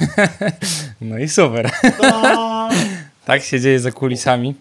[1.00, 1.70] No i super.
[3.26, 4.54] tak się dzieje za kulisami.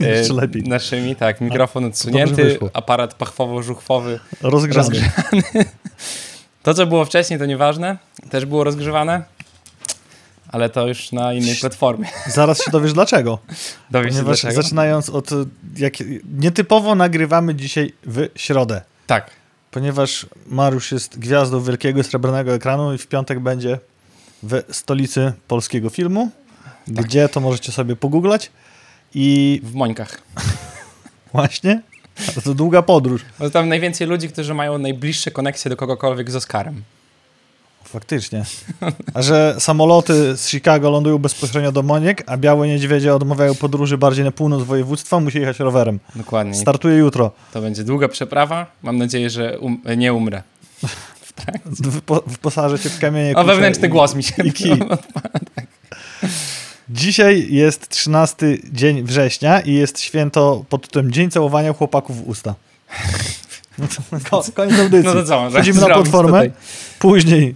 [0.00, 0.62] Jeszcze lepiej.
[0.62, 1.40] Naszymi, tak.
[1.40, 5.00] Mikrofon odsunięty, aparat pachwowo-żuchwowy rozgrzany.
[5.00, 5.64] rozgrzany.
[6.62, 7.96] To, co było wcześniej, to nieważne.
[8.30, 9.22] Też było rozgrzewane,
[10.48, 12.08] ale to już na innej platformie.
[12.26, 13.38] Zaraz się dowiesz dlaczego.
[13.90, 14.62] Dowiesz się dlaczego?
[14.62, 15.30] zaczynając od...
[15.76, 15.94] Jak,
[16.38, 18.82] nietypowo nagrywamy dzisiaj w środę.
[19.06, 19.30] Tak.
[19.70, 23.78] Ponieważ Mariusz jest gwiazdą wielkiego srebrnego ekranu i w piątek będzie
[24.42, 26.30] w stolicy polskiego filmu.
[26.96, 27.04] Tak.
[27.04, 28.50] Gdzie to możecie sobie pogooglać.
[29.14, 30.22] I W Mońkach.
[31.32, 31.82] właśnie,
[32.18, 33.22] ale to długa podróż.
[33.38, 36.82] Bo tam najwięcej ludzi, którzy mają najbliższe koneksje do kogokolwiek z Oscarem.
[37.84, 38.44] Faktycznie.
[39.14, 44.24] A że samoloty z Chicago lądują bezpośrednio do Moniek, a białe niedźwiedzie odmawiają podróży bardziej
[44.24, 46.00] na północ województwa, musi jechać rowerem.
[46.14, 46.54] Dokładnie.
[46.54, 47.30] Startuje jutro.
[47.52, 48.66] To będzie długa przeprawa.
[48.82, 50.42] Mam nadzieję, że um nie umrę.
[51.66, 53.34] Wypo wyposażę cię w kamienie.
[53.36, 54.78] O, wewnętrzny i- głos mi się i kij.
[56.90, 62.54] Dzisiaj jest 13 dzień września i jest święto pod tytułem Dzień Całowania Chłopaków w Usta.
[63.78, 65.06] No to ko- Koniec audycji.
[65.06, 66.30] No to co, może Wchodzimy na platformę.
[66.32, 66.52] tutaj?
[66.98, 67.54] Później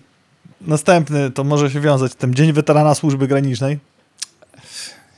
[0.61, 3.79] następny to może się wiązać tym Dzień Weterana Służby Granicznej.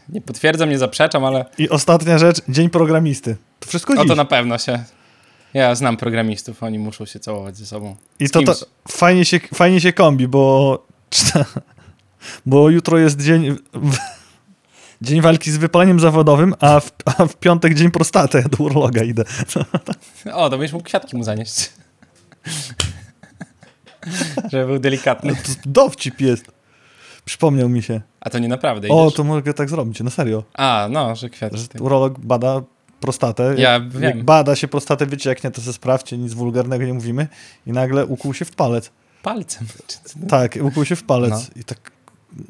[0.08, 3.36] Nie potwierdzam, nie zaprzeczam, ale I ostatnia rzecz, Dzień Programisty.
[3.60, 4.08] To wszystko o dziś.
[4.08, 4.84] to na pewno się...
[5.54, 7.96] Ja znam programistów, oni muszą się całować ze sobą.
[8.20, 8.54] I to, to
[8.88, 10.86] fajnie, się, fajnie się kombi, bo,
[12.46, 13.56] bo jutro jest dzień,
[15.02, 18.38] dzień walki z wypaleniem zawodowym, a w, a w piątek dzień prostaty.
[18.38, 19.24] Ja do urologa idę.
[20.32, 21.70] O, to będziesz mógł kwiatki mu zanieść.
[24.50, 25.36] Żeby był delikatny.
[25.36, 26.44] To dowcip jest.
[27.24, 28.00] Przypomniał mi się.
[28.20, 29.16] A to nie naprawdę O, idziesz?
[29.16, 30.42] to mogę tak zrobić, na serio.
[30.54, 31.58] A, no, że kwiatki.
[31.58, 32.62] Że urolog bada
[33.00, 33.54] prostatę.
[33.58, 34.02] Ja jak, wiem.
[34.02, 37.28] jak bada się prostatę, wiecie, jak nie, to se sprawdźcie, nic wulgarnego nie mówimy.
[37.66, 38.90] I nagle ukuł się w palec.
[39.22, 39.66] Palcem.
[40.28, 41.30] Tak, ukuł się w palec.
[41.30, 41.40] No.
[41.60, 41.90] I tak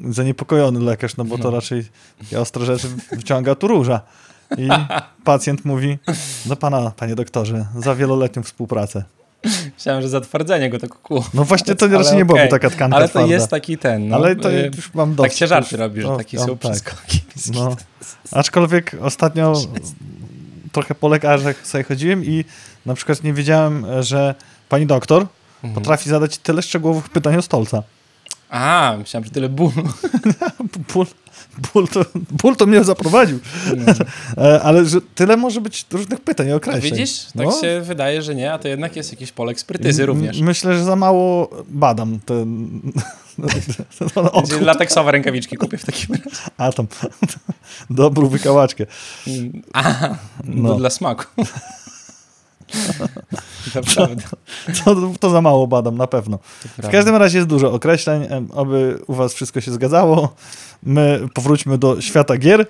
[0.09, 1.51] zaniepokojony lekarz, no bo to No.
[1.51, 1.85] raczej
[2.19, 4.01] takie ostre rzeczy wyciąga tu róża.
[4.57, 4.67] I
[5.23, 5.97] pacjent mówi,
[6.45, 9.03] do pana, panie doktorze, za wieloletnią współpracę.
[9.75, 11.25] Myślałem, że zatwardzenie go tak kuło.
[11.33, 13.33] No właśnie to raczej nie byłoby taka tkanka Ale to twarda.
[13.33, 14.15] jest taki ten, no.
[14.15, 15.39] Ale to y, już mam Tak dosyć.
[15.39, 16.57] się żarty robi, że no, takie są tak.
[16.59, 17.21] przeskoki.
[17.53, 17.75] No.
[18.31, 19.53] Aczkolwiek ostatnio
[20.71, 22.45] trochę po lekarzach sobie chodziłem i
[22.85, 24.35] na przykład nie wiedziałem, że
[24.69, 25.27] pani doktor
[25.63, 25.73] Mhm.
[25.73, 27.83] potrafi zadać tyle szczegółowych pytań o stolca.
[28.49, 29.71] A, myślałem, że tyle bólu.
[30.93, 31.05] Ból,
[31.73, 33.39] ból, to, ból to mnie zaprowadził.
[34.37, 36.91] E, Ale że tyle może być różnych pytań i określeń.
[36.91, 37.25] Widzisz?
[37.25, 37.51] Tak No.
[37.61, 40.39] się wydaje, że nie, a to jednak jest jakiś pole ekspertyzy również.
[40.39, 42.69] Myślę, że za mało badam ten,
[44.49, 46.37] ten lateksowe rękawiczki kupię w takim razie.
[46.57, 46.87] atom.
[47.89, 48.85] Dobrą wykałaczkę.
[49.73, 49.93] A,
[50.43, 50.69] No.
[50.69, 50.75] no.
[50.75, 51.23] dla smaku.
[53.75, 54.23] Naprawdę.
[54.85, 56.39] To, to za mało badam, na pewno.
[56.83, 60.35] W każdym razie jest dużo określeń, aby u was wszystko się zgadzało.
[60.83, 62.65] My powróćmy do świata gier.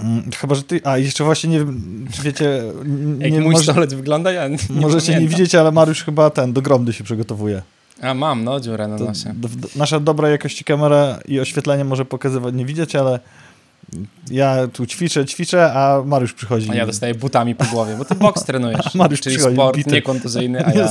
[0.00, 0.80] Mm, Chyba, że ty...
[0.84, 1.66] A, jeszcze właśnie nie
[2.22, 2.62] wiecie...
[2.84, 5.38] n- Jak Nie, mój może, stolec wygląda, ja nie możecie nie pamiętam.
[5.38, 7.62] widzieć, ale Mariusz chyba ten, do gromdy się przygotowuje.
[8.02, 9.34] A, mam, no, dziurę na To, nosie.
[9.76, 13.20] nasza dobra jakości kamera i oświetlenie może pokazywać, nie widzieć, ale
[14.30, 16.70] ja tu ćwiczę, ćwiczę, a Mariusz przychodzi.
[16.70, 18.94] A ja dostaję butami po głowie, bo ty boks trenujesz.
[18.94, 19.90] Mariusz czyli sport bity.
[19.90, 20.88] niekontuzyjny, a ja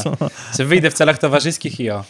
[0.51, 2.03] sobie wyjdę w celach towarzyskich i o.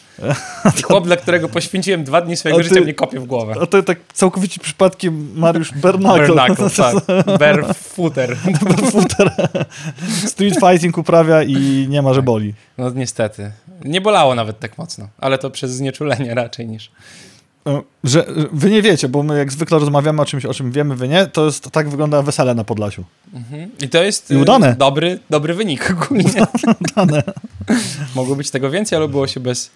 [0.79, 3.53] I chłop, dla którego poświęciłem dwa dni swojego A ty- życia, mnie kopie w głowę.
[3.61, 6.27] A to tak całkowicie przypadkiem Mariusz Bernacle.
[6.27, 6.95] Bernacle, tak.
[7.39, 8.37] Barefooter.
[10.27, 12.53] Street fighting uprawia i nie ma, że boli.
[12.77, 13.51] No niestety.
[13.85, 16.91] Nie bolało nawet tak mocno, ale to przez znieczulenie raczej niż...
[17.67, 20.95] E, Że, wy nie wiecie, bo my jak zwykle rozmawiamy o czymś, o czym wiemy,
[20.95, 23.03] wy nie, to jest tak wygląda wesele na Podlasiu.
[23.33, 23.69] Mhm.
[23.81, 24.75] I to jest I y, udane.
[24.79, 26.31] Dobry, dobry wynik ogólnie.
[26.95, 27.23] Dane.
[28.15, 29.71] Mogło być tego więcej, ale było się bez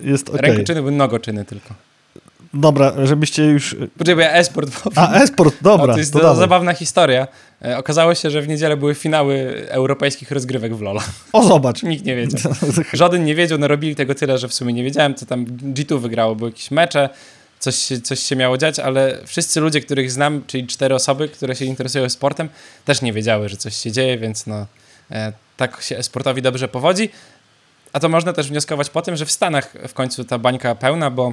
[0.00, 0.40] Jest okej.
[0.40, 1.74] rękoczyny, były nogoczyny tylko.
[2.54, 3.76] Dobra, żebyście już...
[3.98, 4.70] Poczekaj, bo ja esport.
[4.94, 5.92] A, esport, dobra.
[5.92, 6.36] A to jest to dawaj.
[6.36, 7.28] zabawna historia.
[7.64, 11.02] E, Okazało się, że w niedzielę były finały europejskich rozgrywek w LoL'a.
[11.32, 11.82] O, zobacz.
[11.82, 12.52] Nikt nie wiedział.
[12.92, 16.34] Żaden nie wiedział, narobili tego tyle, że w sumie nie wiedziałem, co tam G2 wygrało.
[16.34, 17.08] Były jakieś mecze,
[17.58, 21.56] coś się, coś się miało dziać, ale wszyscy ludzie, których znam, czyli cztery osoby, które
[21.56, 22.48] się interesują sportem,
[22.84, 24.66] też nie wiedziały, że coś się dzieje, więc no
[25.10, 27.08] e, tak się sportowi dobrze powodzi.
[27.92, 31.10] A to można też wnioskować po tym, że w Stanach w końcu ta bańka pełna,
[31.10, 31.32] bo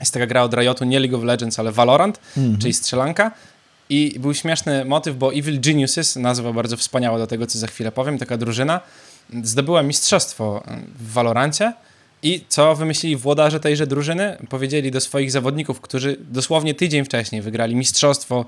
[0.00, 2.58] jest taka gra od Riotu, nie League of Legends, ale Valorant, Mhm.
[2.58, 3.30] czyli strzelanka.
[3.90, 7.92] I był śmieszny motyw, bo Evil Geniuses, nazwa bardzo wspaniała do tego, co za chwilę
[7.92, 8.80] powiem, taka drużyna,
[9.44, 10.62] zdobyła mistrzostwo
[10.98, 11.72] w Valorancie
[12.22, 14.36] i co wymyślili włodarze tejże drużyny?
[14.48, 18.44] Powiedzieli do swoich zawodników, którzy dosłownie tydzień wcześniej wygrali mistrzostwo,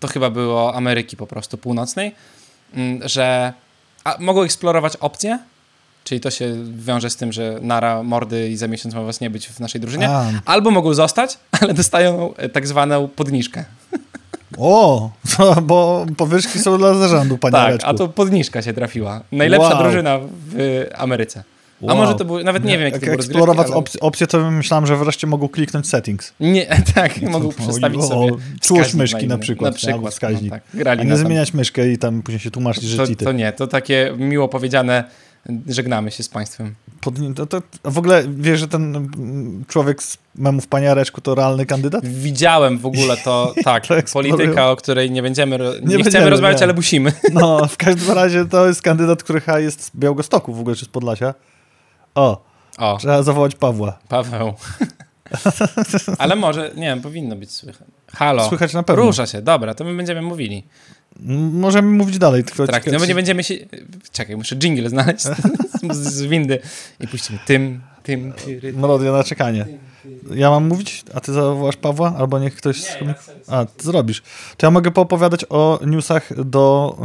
[0.00, 2.14] to chyba było Ameryki po prostu północnej,
[2.74, 3.52] mm, że
[4.18, 5.38] mogą eksplorować opcje,
[6.04, 9.30] czyli to się wiąże z tym, że nara, mordy i za miesiąc ma was nie
[9.30, 10.08] być w naszej drużynie.
[10.08, 10.30] A.
[10.44, 13.64] Albo mogą zostać, ale dostają e, tak zwaną podniżkę.
[14.58, 15.10] O,
[15.62, 17.90] bo powyżki są dla zarządu, panie Tak, Areczku.
[17.90, 19.20] a to podniżka się trafiła.
[19.32, 19.82] Najlepsza Wow.
[19.82, 20.18] drużyna
[20.52, 21.44] w Ameryce.
[21.82, 21.96] A Wow.
[21.96, 23.76] może to było, nawet nie wiem, jak to było eksplorować ale...
[23.76, 26.32] opcje, opcje, to myślałem, że wreszcie mogą kliknąć settings.
[26.40, 30.52] Nie, tak, mogą przestawić o, sobie czułość myszki na przykład, Na przykład, albo wskaźnik.
[30.52, 33.32] No, tak, grali A nie zmieniać myszkę i tam później się tłumaczyć, że to, to
[33.32, 35.04] nie, to takie miło powiedziane
[35.68, 36.74] żegnamy się z państwem.
[37.00, 41.34] Pod, to, to, w ogóle wiesz, że ten mm, człowiek z memów panie Areczku to
[41.34, 42.06] realny kandydat?
[42.06, 46.30] Widziałem w ogóle to, tak, To polityka, o której nie będziemy, ro- nie, będziemy, chcemy
[46.30, 46.64] rozmawiać, nie.
[46.64, 47.12] ale musimy.
[47.32, 50.84] No, w każdym razie to jest kandydat, który chyba jest z Białegostoku w ogóle, czy
[50.84, 51.34] z Podlasia.
[52.14, 52.44] O,
[52.78, 53.98] O, trzeba zawołać Pawła.
[54.08, 54.54] Paweł.
[56.18, 57.88] Ale może, nie wiem, powinno być słychać.
[58.12, 58.48] Halo.
[58.48, 59.02] Słychać na pewno.
[59.02, 60.64] Rusza się, dobra, to my będziemy mówili.
[61.52, 62.44] Możemy mówić dalej.
[62.44, 63.54] Tylko Tak, no bo nie będziemy się...
[64.12, 65.22] Czekaj, muszę jingle znaleźć
[65.92, 66.58] z, z windy
[67.00, 68.72] i puścimy tym, tym, tyry.
[68.72, 69.66] Melodia na czekanie.
[70.34, 72.14] Ja mam mówić, a ty zawołasz Pawła?
[72.18, 72.82] Albo niech ktoś...
[72.82, 72.96] z-
[73.48, 74.22] A, ty zrobisz.
[74.56, 76.96] To ja mogę poopowiadać o newsach do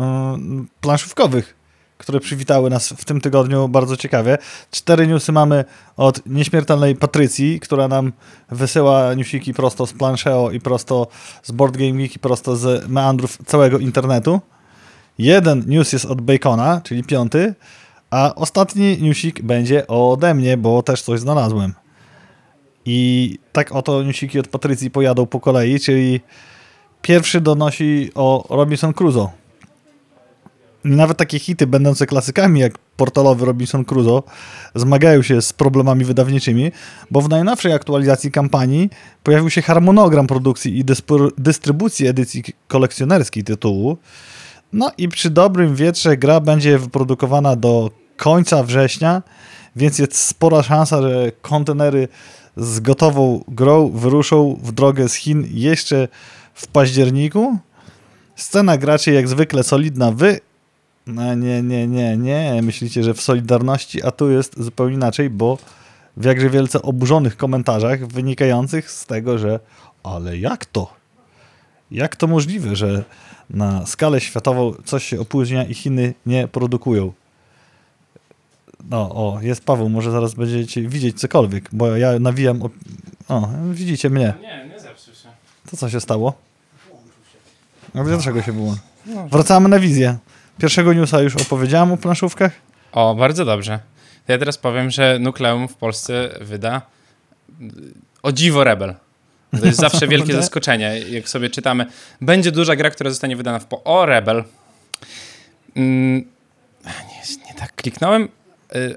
[0.63, 1.55] y, planszówkowych,
[1.99, 4.37] które przywitały nas w tym tygodniu bardzo ciekawie.
[4.71, 5.65] Cztery newsy mamy
[5.97, 8.13] od nieśmiertelnej Patrycji, która nam
[8.51, 11.07] wysyła newsiki prosto z Planszeo i prosto
[11.43, 14.41] z Board Game Geek i prosto z meandrów całego internetu.
[15.17, 17.53] Jeden news jest od Bacona, czyli piąty,
[18.09, 21.73] a ostatni newsik będzie ode mnie, bo też coś znalazłem.
[22.85, 26.21] I tak oto newsiki od Patrycji pojadą po kolei, czyli
[27.01, 29.38] pierwszy donosi o Robinson Crusoe.
[30.83, 34.23] Nawet takie hity będące klasykami jak portalowy Robinson Crusoe
[34.75, 36.71] zmagają się z problemami wydawniczymi,
[37.11, 38.89] bo w najnowszej aktualizacji kampanii
[39.23, 40.85] pojawił się harmonogram produkcji i
[41.37, 43.97] dystrybucji edycji kolekcjonerskiej tytułu.
[44.73, 49.23] No i przy dobrym wietrze gra będzie wyprodukowana do końca września,
[49.75, 52.07] więc jest spora szansa, że kontenery
[52.57, 56.07] z gotową grą wyruszą w drogę z Chin jeszcze
[56.53, 57.57] w październiku.
[58.35, 60.11] Scena graczy jak zwykle solidna.
[60.11, 60.39] Wy
[61.13, 62.61] no nie, nie, nie, nie.
[62.61, 65.57] Myślicie, że w Solidarności, a tu jest zupełnie inaczej, bo
[66.17, 69.59] w jakże wielce oburzonych komentarzach wynikających z tego, że
[70.03, 70.93] ale jak to?
[71.91, 73.03] Jak to możliwe, że
[73.49, 77.13] na skalę światową coś się opóźnia i Chiny nie produkują?
[78.89, 82.61] No, o, jest Paweł, może zaraz będziecie widzieć cokolwiek, bo ja nawijam.
[82.61, 82.69] O,
[83.27, 84.33] o widzicie mnie.
[84.41, 85.29] Nie, nie zepsuł się.
[85.71, 86.33] To co się stało?
[87.93, 88.75] A dlaczego się było?
[89.31, 90.17] Wracamy na wizję.
[90.59, 92.51] Pierwszego newsa już opowiedziałem o planszówkach.
[92.91, 93.79] O, bardzo dobrze.
[94.27, 96.81] Ja teraz powiem, że Nukleum w Polsce wyda
[98.23, 98.95] o dziwo Rebel.
[99.59, 101.85] To jest zawsze wielkie zaskoczenie, jak sobie czytamy.
[102.21, 103.83] Będzie duża gra, która zostanie wydana w po...
[103.83, 104.43] O, Rebel.
[105.75, 106.15] Mm,
[106.85, 108.27] nie, nie tak kliknąłem,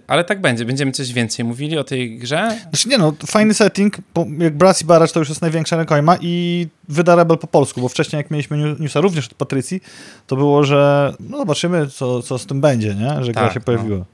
[0.07, 0.65] ale tak będzie.
[0.65, 2.59] Będziemy coś więcej mówili o tej grze.
[2.71, 3.97] Znaczy nie no, fajny setting,
[4.39, 7.89] jak Brass i Barrage to już jest największa rękojma i wyda Rebel po polsku, bo
[7.89, 9.81] wcześniej jak mieliśmy news- newsa również od Patrycji,
[10.27, 13.25] to było, że no zobaczymy co, co z tym będzie, nie?
[13.25, 14.05] że gra Tak, się pojawiła.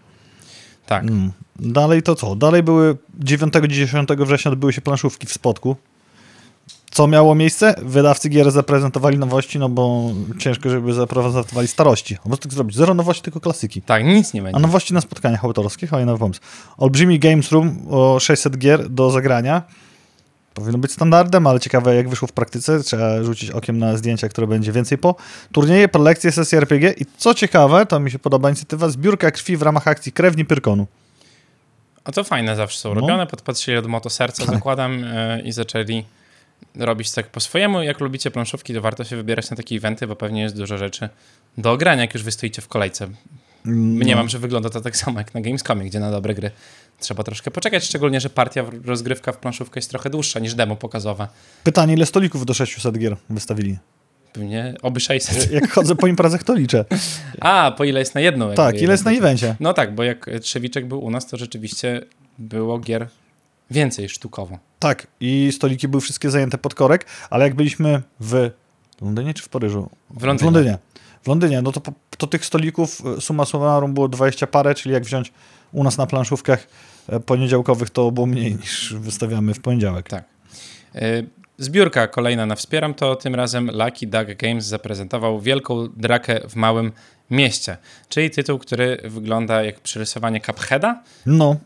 [0.87, 1.03] Tak.
[1.05, 1.33] Mm.
[1.57, 2.37] Dalej to co?
[2.37, 5.77] Dalej były 9-10 września odbyły się planszówki w Spodku.
[6.91, 7.75] Co miało miejsce?
[7.83, 12.17] Wydawcy gier zaprezentowali nowości, no bo ciężko, żeby zaprezentowali starości.
[12.25, 12.77] Prostu tak zrobić.
[12.77, 13.83] Zero nowości, tylko klasyki.
[13.83, 14.61] Tak, nic nie A będzie.
[14.61, 16.41] nowości na spotkaniach autorskich, o nowy pomysł.
[16.79, 19.63] Olbrzymi Games Room o 600 gier do zagrania.
[20.55, 22.83] Powinno być standardem, ale ciekawe jak wyszło w praktyce.
[22.83, 25.15] Trzeba rzucić okiem na zdjęcia, które będzie więcej po.
[25.53, 29.63] Turnieje, prelekcje, sesje RPG i co ciekawe, to mi się podoba inicjatywa, zbiórka krwi w
[29.63, 30.87] ramach akcji Krewni Pyrkonu.
[32.05, 33.01] A to fajne zawsze są No.
[33.01, 33.27] robione.
[33.27, 34.55] Podpatrzyli od Moto Serca, Tak.
[34.55, 36.05] zakładam, y, i zaczęli
[36.77, 37.83] robić tak po swojemu.
[37.83, 41.09] Jak lubicie planszówki, to warto się wybierać na takie eventy, bo pewnie jest dużo rzeczy
[41.59, 43.09] do ogrania, jak już wy stoicie w kolejce.
[43.65, 46.51] Nie mam, że wygląda to tak samo jak na Gamescomie, gdzie na dobre gry
[47.01, 51.29] trzeba troszkę poczekać, szczególnie, że partia rozgrywka w planszówkę jest trochę dłuższa niż demo pokazowe.
[51.65, 53.79] Pytanie, ile stolików do 600 gier wystawili?
[54.33, 55.53] Pewnie oby 600.
[55.53, 56.85] Jak chodzę po imprezach, to liczę.
[57.41, 58.55] A, po ile jest na jedną?
[58.55, 59.57] Tak, ile jest na evencie?
[59.61, 62.03] No tak, bo jak Trzewiczek był u nas, to rzeczywiście
[62.39, 63.09] było gier
[63.71, 64.59] więcej sztukowo.
[64.79, 68.51] Tak, i stoliki były wszystkie zajęte pod korek, ale jak byliśmy w
[69.01, 69.91] Londynie czy w Paryżu?
[70.11, 70.51] W Londynie.
[70.51, 70.79] W Londynie.
[71.23, 71.81] W Londynie, no to,
[72.19, 75.33] to tych stolików e, summa summarum było 20 parę, czyli jak wziąć
[75.73, 76.67] u nas na planszówkach
[77.09, 80.09] e, poniedziałkowych, to było mniej niż wystawiamy w poniedziałek.
[80.09, 80.25] Tak.
[80.95, 81.27] Y,
[81.61, 86.93] Zbiórka kolejna na Wspieram, to tym razem Lucky Duck Games zaprezentował Wielką Drakę w Małym
[87.31, 87.77] Mieście,
[88.09, 91.03] czyli tytuł, który wygląda jak przerysowanie Cupheada.
[91.27, 91.57] No,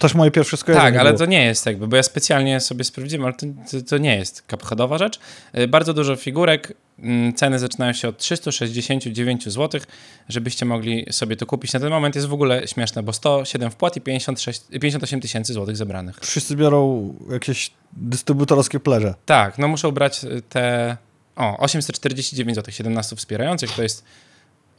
[0.00, 1.18] też moje pierwsze skojarzenie Tak, ale było.
[1.18, 4.44] to nie jest jakby, bo ja specjalnie sobie sprawdziłem, ale to, to, to nie jest
[4.50, 5.20] Cupheadowa rzecz.
[5.58, 9.80] Y, Bardzo dużo figurek, mm, ceny zaczynają się od 369 zł,
[10.28, 11.72] żebyście mogli sobie to kupić.
[11.72, 15.76] Na ten moment jest w ogóle śmieszne, bo 107 wpłat i 56, 58 tysięcy złotych
[15.76, 16.18] zebranych.
[16.20, 19.14] Wszyscy biorą jakieś dystrybutorskie pleże.
[19.26, 20.96] Tak, no muszą brać te
[21.36, 24.04] o, 849 zł, 17 wspierających, to jest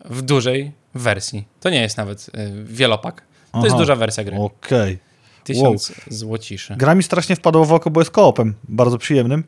[0.05, 1.47] w dużej wersji.
[1.59, 2.31] To nie jest nawet y,
[2.65, 3.21] wielopak.
[3.21, 3.65] To Aha.
[3.65, 4.37] jest duża wersja gry.
[4.37, 5.10] Okej.
[5.43, 6.75] 1000 złociszy.
[6.75, 9.43] Gra mi strasznie wpadła w oko, bo jest koopem, bardzo przyjemnym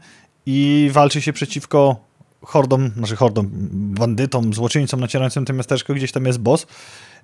[0.46, 2.00] i walczy się przeciwko
[2.42, 6.68] hordom, znaczy hordom, bandytom, złoczyńcom nacierającym to miasteczko, gdzieś tam jest boss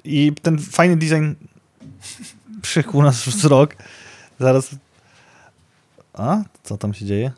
[0.04, 1.32] i ten fajny design
[2.62, 3.76] przykuł nas wzrok.
[4.40, 4.76] Zaraz...
[6.14, 6.44] A?
[6.64, 7.32] Co tam się dzieje?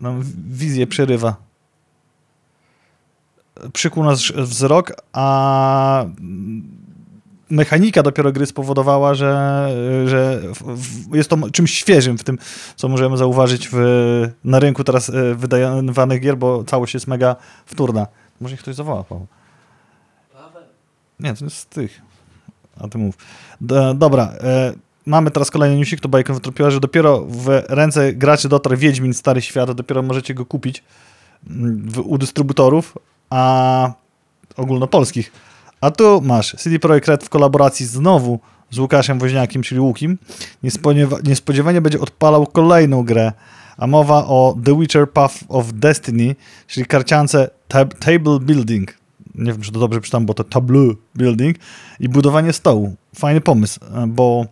[0.00, 1.36] Nam wizję przerywa.
[3.72, 6.04] Przykuł nas wzrok, a
[7.50, 9.68] mechanika dopiero gry spowodowała, że,
[10.06, 10.42] że
[11.12, 12.38] jest to czymś świeżym w tym,
[12.76, 13.76] co możemy zauważyć w,
[14.44, 17.36] na rynku teraz e, wydawanych gier, bo całość jest mega
[17.66, 18.06] wtórna.
[18.40, 19.26] Może ktoś zawoła, Paweł.
[21.20, 22.02] Nie, to jest z tych.
[22.80, 23.14] A ty mów.
[23.94, 24.72] Dobra, e,
[25.06, 29.42] mamy teraz kolejny newsik, to Bajka wytropiła, że dopiero w ręce graczy dotarł Wiedźmin Stary
[29.42, 30.84] Świat, dopiero możecie go kupić
[31.86, 32.98] w, u dystrybutorów,
[33.30, 33.92] a
[34.56, 35.32] ogólnopolskich.
[35.80, 38.40] A tu masz CD Projekt Red w kolaboracji znowu
[38.70, 40.18] z Łukaszem Woźniakiem, czyli Łukim.
[40.62, 43.32] Niespodziewa- niespodziewanie będzie odpalał kolejną grę,
[43.76, 48.94] a mowa o The Witcher Path of Destiny, czyli karciance tab- Table Building.
[49.34, 51.56] Nie wiem, czy to dobrze czytam, bo to Tableau Building
[52.00, 52.94] i budowanie stołu.
[53.16, 54.46] Fajny pomysł, bo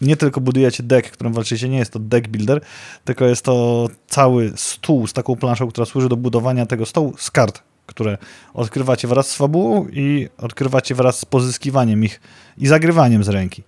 [0.00, 2.60] nie tylko budujecie deck, którym walczycie, nie jest to deck builder,
[3.04, 7.30] tylko jest to cały stół z taką planszą, która służy do budowania tego stołu z
[7.30, 8.18] kart, które
[8.54, 12.20] odkrywacie wraz z fabułą i odkrywacie wraz z pozyskiwaniem ich
[12.58, 13.62] i zagrywaniem z ręki.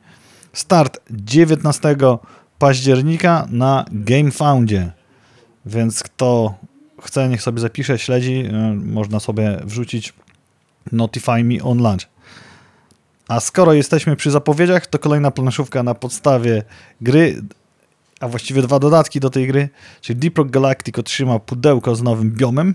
[0.52, 1.96] Start 19
[2.58, 4.92] października na GameFoundzie,
[5.66, 6.54] więc kto
[7.02, 8.44] chce, niech sobie zapisze, śledzi,
[8.84, 10.12] można sobie wrzucić
[10.92, 12.06] Notify Me on Launch.
[13.28, 16.62] A skoro jesteśmy przy zapowiedziach, to kolejna planszówka na podstawie
[17.00, 17.42] gry,
[18.20, 19.68] a właściwie dwa dodatki do tej gry,
[20.00, 22.74] czyli Deep Rock Galactic otrzyma pudełko z nowym biomem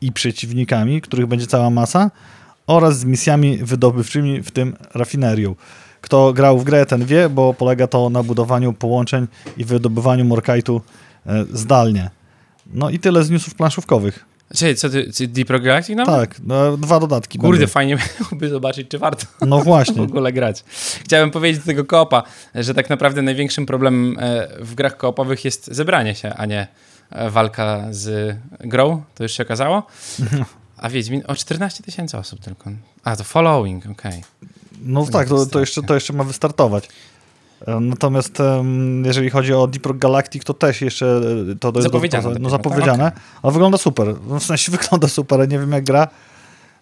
[0.00, 2.10] i przeciwnikami, których będzie cała masa,
[2.66, 5.54] oraz z misjami wydobywczymi, w tym rafinerią.
[6.00, 9.26] Kto grał w grę, ten wie, bo polega to na budowaniu połączeń
[9.56, 10.80] i wydobywaniu morkajtu
[11.26, 12.10] e, zdalnie.
[12.74, 14.24] No i tyle z newsów planszówkowych.
[14.54, 15.96] Czyli co ty, ty Deep Rock Galactic?
[16.06, 17.38] Tak, no, dwa dodatki.
[17.38, 17.72] Kurde, będą.
[17.72, 17.98] fajnie
[18.28, 20.02] byłoby zobaczyć, czy warto No w właśnie.
[20.02, 20.64] ogóle grać.
[21.04, 22.22] Chciałem powiedzieć do tego koopa,
[22.54, 26.66] że tak naprawdę największym problemem e, w grach koopowych jest zebranie się, a nie
[27.30, 29.02] walka z grą.
[29.14, 29.82] To już się okazało.
[30.76, 32.70] A Wiedźmin o 14 tysięcy osób tylko.
[33.04, 34.24] A, to following, okej.
[34.82, 36.88] No tak, to, to, jeszcze, to jeszcze ma wystartować.
[37.66, 38.38] E, Natomiast
[39.04, 41.20] jeżeli chodzi o Deep Rock Galactic, to też jeszcze
[41.52, 44.14] e, to, to jest Zapowiedziane do- no, dopiero, zapowiedziane, ale wygląda super.
[44.28, 46.08] No, w sensie wygląda super, ale nie wiem jak gra.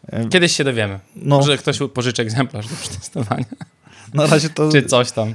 [0.06, 1.00] E, Kiedyś się dowiemy.
[1.16, 3.44] No, Może ktoś pożyczy egzemplarz do przetestowania.
[4.14, 5.34] na razie to Czy coś tam.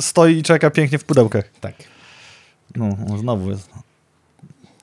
[0.00, 1.44] stoi i czeka pięknie w pudełkach.
[1.60, 1.74] Tak.
[2.76, 3.70] No, znowu jest.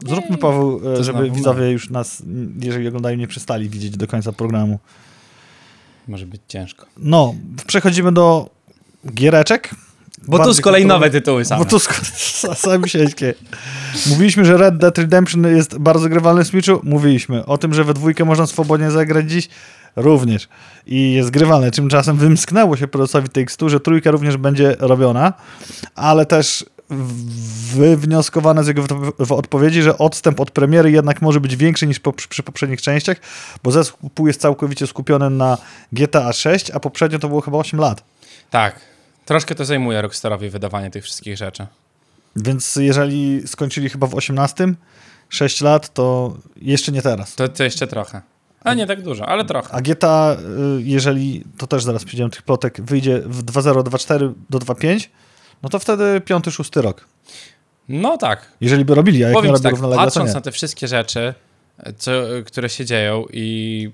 [0.08, 2.24] Zróbmy, Paweł, e, To żeby znowu widzowie już nas,
[2.60, 4.80] jeżeli oglądają, nie przestali widzieć do końca programu.
[6.08, 6.86] Może być ciężko.
[6.98, 7.36] No,
[7.68, 8.50] przechodzimy do
[9.14, 9.70] giereczek.
[10.28, 11.64] Bo tu z kolei nowe tytuły same.
[11.64, 13.34] Bo to sk- sami sieńskie.
[14.10, 16.80] Mówiliśmy, że Red Dead Redemption jest bardzo grywalny w Switchu?
[16.84, 17.46] Mówiliśmy.
[17.46, 19.50] O tym, że we dwójkę można swobodnie zagrać dziś?
[19.96, 20.48] Również.
[20.86, 21.72] I jest grywalne.
[21.72, 25.34] Tymczasem wymsknęło się procesowi tekstu, że trójka również będzie robiona,
[25.96, 26.66] ale też
[27.74, 28.84] wywnioskowane z jego
[29.30, 33.18] odpowiedzi, że odstęp od premiery jednak może być większy niż po, przy poprzednich częściach,
[33.64, 35.58] bo zespół jest całkowicie skupiony na
[35.92, 38.04] GTA 6, a poprzednio to było chyba 8 lat.
[38.50, 38.80] Tak.
[39.26, 41.68] Troszkę to zajmuje Rockstarowi wydawanie tych wszystkich rzeczy.
[42.36, 44.74] Więc jeżeli skończyli chyba w 18,
[45.30, 47.36] 6 lat, to jeszcze nie teraz.
[47.36, 48.22] To, to jeszcze trochę.
[48.64, 49.74] A nie tak dużo, ale trochę.
[49.74, 50.38] A GTA,
[50.78, 55.08] y, jeżeli, to też zaraz przyjdziemy tych plotek, wyjdzie w 2.0, 2.4 do 2.5,
[55.64, 57.08] no to wtedy 5, 6 rok.
[57.90, 58.52] No tak.
[58.62, 61.34] Jeżeli by robili, a jak Powiem nie robią tak, równolegle, patrząc na te wszystkie rzeczy,
[61.98, 62.12] co,
[62.46, 63.92] które się dzieją i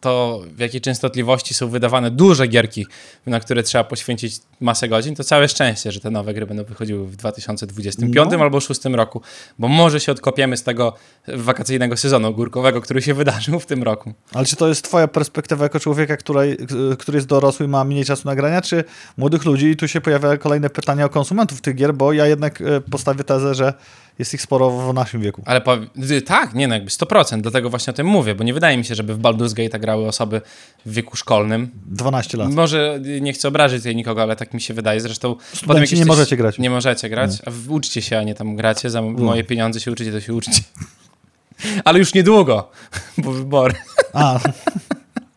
[0.00, 2.86] to, w jakiej częstotliwości są wydawane duże gierki,
[3.26, 7.06] na które trzeba poświęcić masę godzin, to całe szczęście, że te nowe gry będą wychodziły
[7.06, 8.22] w 2025 No.
[8.22, 9.22] albo 2026 roku,
[9.58, 10.94] bo może się odkopiemy z tego
[11.28, 14.12] wakacyjnego sezonu górkowego, który się wydarzył w tym roku.
[14.34, 16.56] Ale czy to jest twoja perspektywa jako człowieka, który,
[16.98, 18.84] który jest dorosły i ma mniej czasu na grania, czy
[19.16, 19.66] młodych ludzi?
[19.66, 23.24] I tu się pojawia kolejne pytanie o konsumentów tych gier, bo ja jednak y, postawię
[23.24, 23.74] tezę, że
[24.20, 25.42] jest ich sporo w naszym wieku.
[25.46, 25.76] Ale po,
[26.10, 28.84] y, tak, nie no, jakby 100%, dlatego właśnie o tym mówię, bo nie wydaje mi
[28.84, 30.40] się, żeby w Baldur's Gate grały osoby
[30.86, 31.70] w wieku szkolnym.
[31.86, 32.54] 12 lat.
[32.54, 35.00] Może y, nie chcę obrazić tutaj nikogo, ale tak mi się wydaje.
[35.00, 36.58] Zresztą Studenci nie możecie grać.
[36.58, 38.90] Nie możecie grać, a wy uczcie się, a nie tam gracie.
[38.90, 40.62] Za moje pieniądze się uczycie, to się uczcie.
[41.84, 42.70] Ale już niedługo,
[43.18, 43.74] bo wybory.
[44.12, 44.40] A,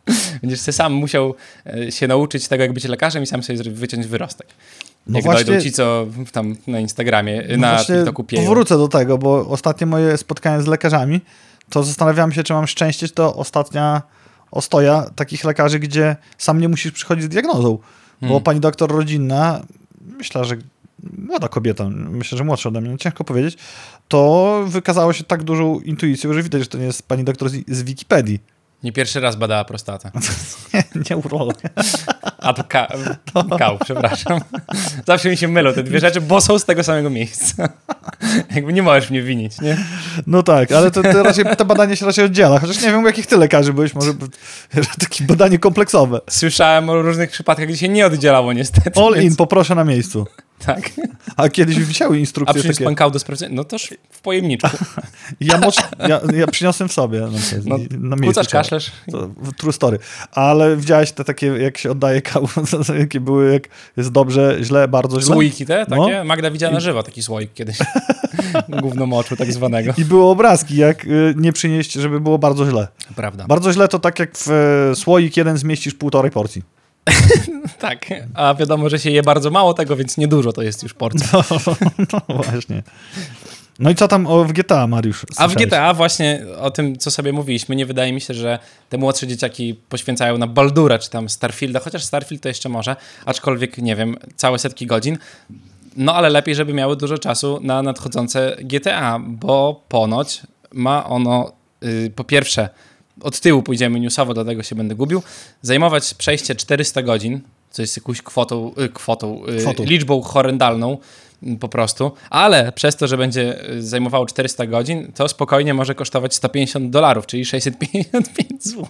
[0.41, 1.35] Będziesz sobie sam musiał
[1.65, 4.47] e, się nauczyć tego, jak być lekarzem i sam sobie wyciąć wyrostek.
[5.07, 8.43] No jak właśnie- dojdą ci, co tam na Instagramie, no na TikToku pieją.
[8.43, 11.21] powrócę do tego, bo ostatnie moje spotkanie z lekarzami,
[11.69, 14.01] to zastanawiałem się, czy mam szczęście, czy to ostatnia
[14.51, 17.77] ostoja takich lekarzy, gdzie sam nie musisz przychodzić z diagnozą.
[18.21, 18.43] Bo Hmm.
[18.43, 19.61] pani doktor rodzinna,
[20.17, 20.55] myślę, że
[21.17, 23.57] młoda kobieta, myślę, że młodsza ode mnie, ciężko powiedzieć,
[24.07, 27.53] to wykazało się tak dużą intuicją, że widać, że to nie jest pani doktor z,
[27.67, 28.39] z Wikipedii.
[28.83, 30.11] Nie pierwszy raz badała prostatę.
[30.73, 31.57] Nie, nie urolog.
[32.37, 32.87] A to ka
[33.59, 34.39] kał, przepraszam.
[35.07, 37.69] Zawsze mi się mylą te dwie rzeczy, bo są z tego samego miejsca.
[38.55, 39.77] Jakby nie możesz mnie winić, nie?
[40.27, 43.27] No tak, ale to, to raczej, to badanie się raczej oddziela, chociaż nie wiem, jakich
[43.27, 44.11] ty lekarzy byłeś, może
[44.99, 46.21] takie badanie kompleksowe.
[46.29, 48.91] Słyszałem o różnych przypadkach, gdzie się nie oddzielało niestety.
[49.01, 50.27] All więc- in, poproszę na miejscu.
[50.59, 50.91] Tak.
[51.37, 52.85] A kiedyś wisiały A instrukcje przyniósł takie.
[52.85, 53.55] pan kał do sprawdzenia?
[53.55, 54.69] No toż w pojemniczku.
[55.39, 55.75] Ja, moc,
[56.09, 57.27] ja, ja przyniosłem w sobie.
[57.65, 58.91] No, No, Kucasz, kaszlesz.
[59.11, 59.99] To true story.
[60.31, 62.47] Ale widziałeś te takie, jak się oddaje kał,
[62.99, 63.67] jakie były, jak
[63.97, 65.33] jest dobrze, źle, bardzo źle.
[65.33, 66.17] Słoiki te takie?
[66.17, 66.23] No.
[66.23, 67.77] Magda widziała na żywo taki słoik kiedyś.
[68.69, 69.93] Gówno moczu tak zwanego.
[69.97, 72.87] I były obrazki, jak y, nie przynieść, żeby było bardzo źle.
[73.15, 73.45] Prawda.
[73.47, 74.49] Bardzo źle to tak jak w
[74.91, 76.61] e, słoik jeden zmieścisz półtorej porcji.
[77.79, 78.05] Tak.
[78.33, 81.27] A wiadomo, że się je bardzo mało tego, więc niedużo to jest już porcja.
[82.13, 82.83] No właśnie.
[83.79, 85.25] No i co tam o, w GTA, Mariusz?
[85.37, 85.55] A w?
[85.55, 89.75] GTA właśnie o tym, co sobie mówiliśmy, nie wydaje mi się, że te młodsze dzieciaki
[89.89, 92.95] poświęcają na Baldura czy tam Starfielda, chociaż Starfield to jeszcze może,
[93.25, 95.17] aczkolwiek, nie wiem, całe setki godzin.
[95.97, 100.41] No ale lepiej, żeby miały dużo czasu na nadchodzące GTA, bo ponoć
[100.71, 101.51] ma ono,
[101.83, 102.69] y, po pierwsze,
[103.23, 105.23] od tyłu pójdziemy newsowo, dlatego się będę gubił,
[105.61, 109.83] zajmować przejście 400 godzin, co jest jakąś kwotą, y, kwotą, y, Kwotą.
[109.83, 110.97] liczbą horrendalną
[111.43, 115.95] mm, po prostu, ale przez to, że będzie y, zajmowało 400 godzin, to spokojnie może
[115.95, 118.85] kosztować 150 dolarów, czyli 655 zł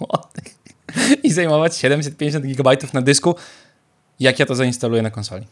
[1.22, 3.34] i zajmować 750 gigabajtów na dysku,
[4.20, 5.46] jak ja to zainstaluję na konsoli.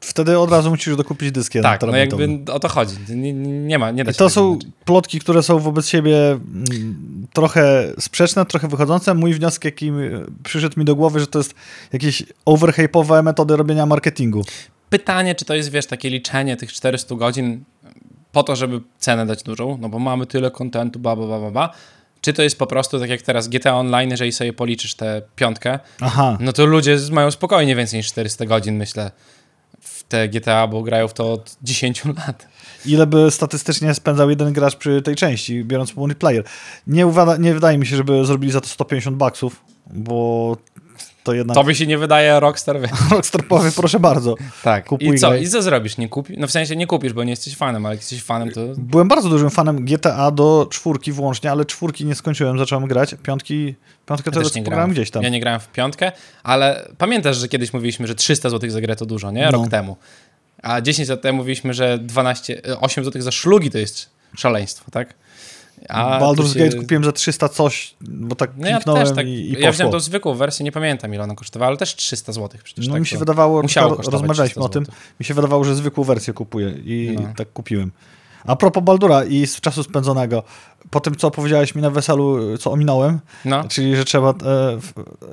[0.00, 2.96] Wtedy od razu musisz dokupić dysk jeden Tak, no jakby o to chodzi.
[3.08, 4.70] Nie, nie ma, nie da I się to tego są inaczej.
[4.84, 9.14] plotki, które są wobec siebie mm, trochę sprzeczne, trochę wychodzące.
[9.14, 9.92] Mój wniosek, jaki
[10.44, 11.54] przyszedł mi do głowy, że to jest
[11.92, 14.44] jakieś overhypowe metody robienia marketingu.
[14.90, 17.64] Pytanie, czy to jest, wiesz, takie liczenie tych 400 godzin
[18.32, 21.50] po to, żeby cenę dać dużą, no bo mamy tyle kontentu, ba, ba, ba, ba,
[21.50, 21.70] ba.
[22.20, 25.78] Czy to jest po prostu, tak jak teraz GTA Online, jeżeli sobie policzysz tę piątkę,
[26.00, 29.10] Aha, no to ludzie mają spokojnie więcej niż 400 godzin, myślę,
[30.08, 32.48] te GTA, bo grają w to od 10 lat.
[32.86, 36.44] ile by statystycznie spędzał jeden gracz przy tej części, biorąc multiplayer.
[36.86, 40.56] Nie, uwada, nie wydaje mi się, żeby zrobili za to 150 baksów, bo
[41.24, 42.88] to jednak To by się nie wydaje Rockstar, wie.
[43.10, 44.34] Rockstar powie, proszę bardzo.
[44.62, 44.84] Tak.
[44.84, 45.36] Kupuj I co?
[45.36, 45.98] I co zrobisz?
[45.98, 46.34] Nie kupi?
[46.38, 49.08] No w sensie nie kupisz, bo nie jesteś fanem, ale jak jesteś fanem, to Byłem
[49.08, 53.14] bardzo dużym fanem GTA do czwórki włącznie, ale czwórki nie skończyłem, zacząłem grać.
[53.22, 53.74] Piątki,
[54.06, 54.90] piątkę Ja teraz też nie grałem.
[54.90, 55.22] gdzieś tam.
[55.22, 58.96] Ja nie grałem w piątkę, ale pamiętasz, że kiedyś mówiliśmy, że 300 zł za grę
[58.96, 59.44] to dużo, nie?
[59.44, 59.50] No.
[59.50, 59.96] Rok temu.
[60.62, 64.90] A 10 lat temu mówiliśmy, że 12, e, 8 zł za szlugi to jest szaleństwo,
[64.90, 65.14] tak?
[65.88, 69.26] A Baldur's się- Gate kupiłem za 300 coś, bo tak No ja też tak.
[69.26, 69.72] i, i ja poszło.
[69.72, 72.86] wziąłem tą zwykłą wersję, nie pamiętam ile ona kosztowała, ale też 300 zł przecież.
[72.86, 73.62] No tak mi się wydawało,
[74.12, 77.28] rozmawialiśmy o 300 tym, mi się wydawało, że zwykłą wersję kupuję i No.
[77.36, 77.92] tak kupiłem.
[78.44, 80.42] A propos Baldura i z czasu spędzonego,
[80.90, 83.64] po tym, co powiedziałeś mi na weselu, co ominąłem, No.
[83.68, 84.34] czyli, że trzeba, e,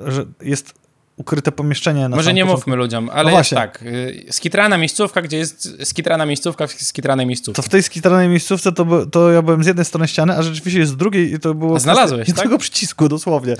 [0.06, 0.74] że jest
[1.16, 2.70] ukryte pomieszczenie na Może nie początku.
[2.70, 3.56] mówmy ludziom, ale No jest właśnie.
[3.56, 3.82] tak.
[3.82, 7.62] y, Skitrana miejscówka, gdzie jest skitrana miejscówka w skitranej miejscówce.
[7.62, 10.42] To w tej skitranej miejscówce to, by- to ja byłem z jednej strony ściany, a
[10.42, 13.56] rzeczywiście jest z drugiej i to było A znalazłeś, kwestia jednego przycisku dosłownie.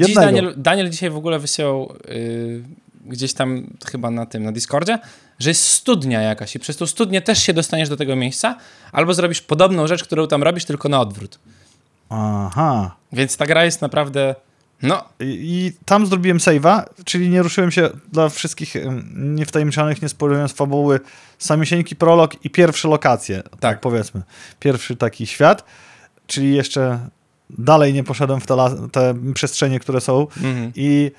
[0.00, 0.14] Dziś.
[0.14, 2.62] Daniel, Daniel dzisiaj w ogóle wysyłał y,
[3.06, 4.98] gdzieś tam chyba na tym, na Discordzie,
[5.38, 8.56] że jest studnia jakaś i przez tą studnię też się dostaniesz do tego miejsca,
[8.92, 11.38] albo zrobisz podobną rzecz, którą tam robisz, tylko na odwrót.
[12.08, 12.96] Aha.
[13.12, 14.34] Więc ta gra jest naprawdę,
[14.82, 20.08] no, I, I tam zrobiłem save'a, czyli nie ruszyłem się dla wszystkich em, niewtajemniczonych, nie
[20.08, 21.00] spoilując fabuły,
[21.38, 23.60] samisieńki prolog i pierwsze lokacje, tak.
[23.60, 23.80] Tak.
[23.80, 24.22] powiedzmy.
[24.60, 25.64] Pierwszy taki świat,
[26.26, 26.98] czyli jeszcze
[27.50, 28.56] dalej nie poszedłem w te,
[28.92, 30.72] te przestrzenie, które są mhm.
[30.74, 31.10] i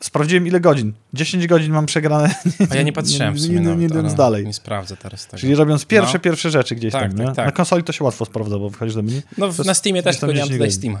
[0.00, 0.92] sprawdziłem ile godzin.
[1.14, 2.34] 10 godzin mam przegrane,
[2.70, 4.46] a ja nie patrzyłem w nie, sumie nie, nie, nawet, dalej.
[4.46, 5.40] Nie sprawdzę teraz tego.
[5.40, 6.20] Czyli robiąc pierwsze, No.
[6.20, 7.26] pierwsze rzeczy gdzieś Tak, tam.
[7.26, 7.46] tak, tak.
[7.46, 9.22] Na konsoli to się łatwo sprawdza, bo wychodzisz do menu.
[9.38, 11.00] No, w- na Steamie też, tylko nie mam 10 tutaj.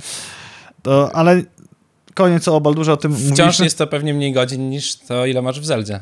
[0.82, 1.42] To, ale
[2.14, 3.64] koniec o Baldurze, o tym Wciąż mówiliśmy.
[3.64, 6.00] jest to pewnie mniej godzin niż to, ile masz w Zeldzie.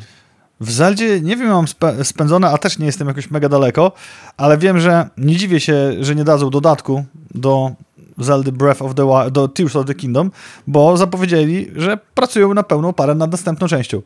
[0.60, 3.92] W Zeldzie nie wiem, mam spe- spędzone, a też nie jestem jakoś mega daleko,
[4.36, 7.72] ale wiem, że nie dziwię się, że nie dadzą dodatku do
[8.18, 10.30] Zeldy Breath of the Wild, do Tears of the Kingdom,
[10.66, 14.02] bo zapowiedzieli, że pracują na pełną parę nad następną częścią.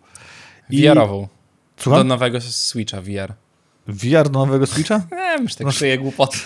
[0.71, 1.21] I- VR-ową.
[1.77, 2.09] Do Słucham?
[2.09, 3.33] nowego Switcha VR.
[3.88, 5.01] VR do nowego Switcha?
[5.12, 6.38] Nie, już tak szyję głupoty.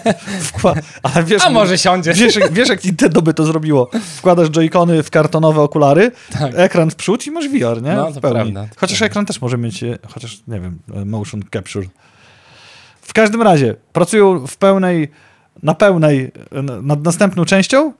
[0.52, 2.14] Wkła- Ale wiesz, A może siądzie.
[2.14, 3.90] Wiesz, jak- wiesz, jak Nintendo by to zrobiło?
[4.16, 6.52] Wkładasz joycony w kartonowe okulary, Tak.
[6.56, 7.92] ekran w przód i masz VR, nie?
[7.94, 9.06] No, to prawda, to chociaż prawda.
[9.06, 11.86] ekran też może mieć, e, chociaż nie wiem, e, motion capture.
[13.02, 15.08] W każdym razie, pracują w pełnej,
[15.62, 17.92] na pełnej, e, nad następną częścią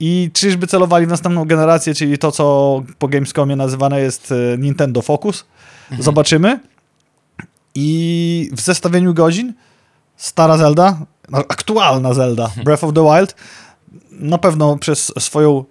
[0.00, 5.44] i czyżby celowali w następną generację, czyli to, co po Gamescomie nazywane jest Nintendo Focus.
[5.84, 6.02] Mhm.
[6.02, 6.60] Zobaczymy.
[7.74, 9.54] I w zestawieniu godzin
[10.16, 13.34] stara Zelda, no, aktualna Zelda, Breath of the Wild,
[14.10, 15.64] na pewno przez swoją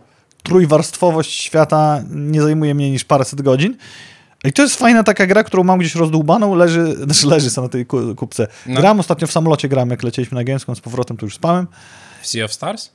[0.44, 3.78] trójwarstwowość świata nie zajmuje mniej niż paręset godzin.
[4.44, 7.70] I to jest fajna taka gra, którą mam gdzieś rozdłubaną, leży, znaczy leży sobie na
[7.72, 8.48] tej ku- kupce.
[8.66, 8.80] No.
[8.82, 11.68] Gram ostatnio w samolocie, gram jak lecieliśmy na Gamescom z powrotem, to już spałem.
[12.22, 12.90] W Sea of Stars?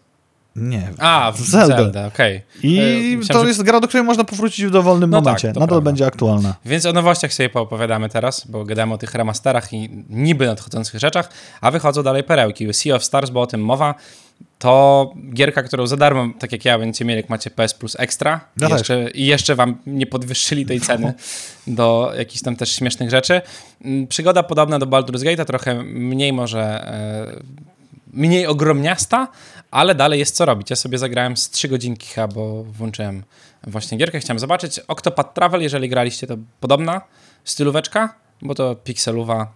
[0.61, 0.89] Nie.
[0.99, 1.77] A, w Zelda.
[1.77, 2.43] Zelda, okej.
[2.63, 5.25] I E, myślałem, to że- jest gra, do której można powrócić w dowolnym No tak,
[5.25, 5.49] momencie.
[5.53, 5.85] to Nadal prawda.
[5.85, 6.55] będzie aktualna.
[6.65, 11.31] Więc o nowościach sobie poopowiadamy teraz, bo gadamy o tych remasterach i niby nadchodzących rzeczach,
[11.61, 12.75] a wychodzą dalej perełki.
[12.75, 13.95] Sea of Stars, bo o tym mowa,
[14.59, 18.41] to gierka, którą za darmo, tak jak ja, będziecie mieli, jak macie PS Plus Extra
[18.61, 21.15] Ja i, jeszcze, i jeszcze wam nie podwyższyli tej ceny
[21.67, 23.41] do jakichś tam też śmiesznych rzeczy.
[23.85, 26.61] Mm, Przygoda podobna do Baldur's Gate'a, trochę mniej może...
[26.63, 27.69] E,
[28.13, 29.29] mniej ogromniasta,
[29.71, 30.71] ale dalej jest co robić.
[30.71, 33.25] Ja sobie zagrałem z 3 godzinki chyba, bo włączyłem
[33.67, 34.81] właśnie gierkę, chciałem zobaczyć.
[34.89, 37.01] Octopath Travel, jeżeli graliście, to podobna
[37.45, 39.53] stylóweczka, bo to pikselowa,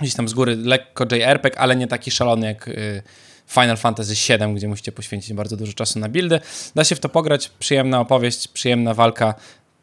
[0.00, 3.02] gdzieś tam z góry lekko JRPG, ale nie taki szalony jak y,
[3.46, 6.40] Final Fantasy VII, gdzie musicie poświęcić bardzo dużo czasu na buildy.
[6.74, 9.34] Da się w to pograć, przyjemna opowieść, przyjemna walka,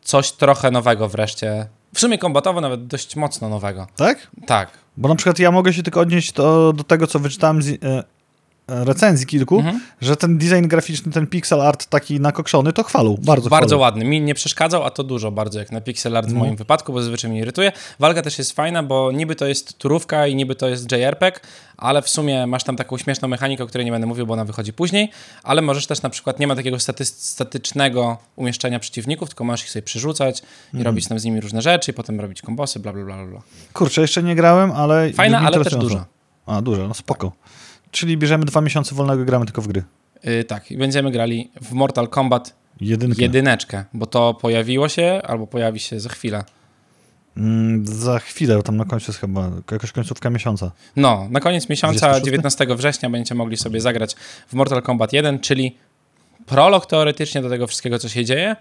[0.01, 1.67] coś trochę nowego wreszcie.
[1.95, 3.87] W sumie kombatowo nawet dość mocno nowego.
[3.95, 4.27] Tak?
[4.45, 4.69] Tak.
[4.97, 8.03] Bo na przykład ja mogę się tylko odnieść do, do tego, co wyczytałem z e,
[8.67, 9.81] recenzji kilku, Mhm.
[10.01, 13.17] że ten design graficzny, ten pixel art taki nakokszony, to chwalą.
[13.23, 13.81] Bardzo Bardzo chwalą.
[13.81, 14.05] ładny.
[14.05, 16.39] Mi nie przeszkadzał, a to dużo bardzo, jak na pixel art w No.
[16.39, 17.71] moim wypadku, bo zazwyczaj mnie irytuje.
[17.99, 21.39] Walka też jest fajna, bo niby to jest turówka i niby to jest JRPG,
[21.77, 24.45] ale w sumie masz tam taką śmieszną mechanikę, o której nie będę mówił, bo ona
[24.45, 25.11] wychodzi później,
[25.43, 29.71] ale możesz też na przykład, nie ma takiego staty- statycznego umieszczenia przeciwników, tylko możesz ich
[29.71, 30.81] sobie przerzucać Mhm.
[30.81, 33.41] i robić tam z nimi różne rzeczy i potem robić kombosy, bla, bla, bla, bla.
[33.73, 35.13] Kurczę, jeszcze nie grałem, ale...
[35.13, 36.05] Fajna, ale też duża.
[36.45, 37.31] A, duża, no spoko.
[37.91, 39.83] Czyli bierzemy dwa miesiące wolnego i gramy tylko w gry.
[40.23, 43.21] Yy, tak, i będziemy grali w Mortal Kombat Jedynkę.
[43.21, 46.43] jedyneczkę, bo to pojawiło się albo pojawi się za chwilę.
[47.37, 50.71] Mm, za chwilę, tam na końcu jest chyba jakaś końcówka miesiąca.
[50.95, 52.25] No, na koniec miesiąca, 26?
[52.25, 54.15] 19 września, będziecie mogli sobie zagrać
[54.47, 55.77] w Mortal Kombat 1, czyli
[56.45, 58.55] prolog teoretycznie do tego wszystkiego, co się dzieje.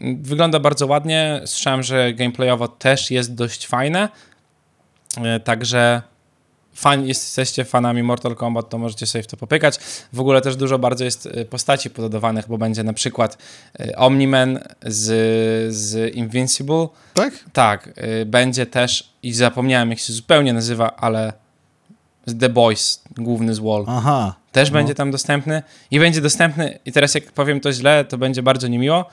[0.00, 1.40] Wygląda bardzo ładnie.
[1.44, 4.08] Słyszałem, że gameplayowo też jest dość fajne.
[5.16, 6.02] E, Także
[6.74, 9.78] fan, jesteście fanami Mortal Kombat, to możecie sobie w to popykać.
[10.12, 13.38] W ogóle też dużo bardzo jest e, postaci pododawanych, bo będzie na przykład
[13.80, 16.88] e, Omni-Man z, z Invincible.
[17.14, 17.34] Tak?
[17.52, 17.88] Tak,
[18.20, 21.32] y, będzie też, i zapomniałem jak się zupełnie nazywa, ale
[22.26, 24.34] z The Boys, główny z Wall, Aha.
[24.52, 24.74] też no.
[24.74, 25.62] będzie tam dostępny.
[25.90, 29.06] I będzie dostępny, i teraz jak powiem to źle, to będzie bardzo niemiło,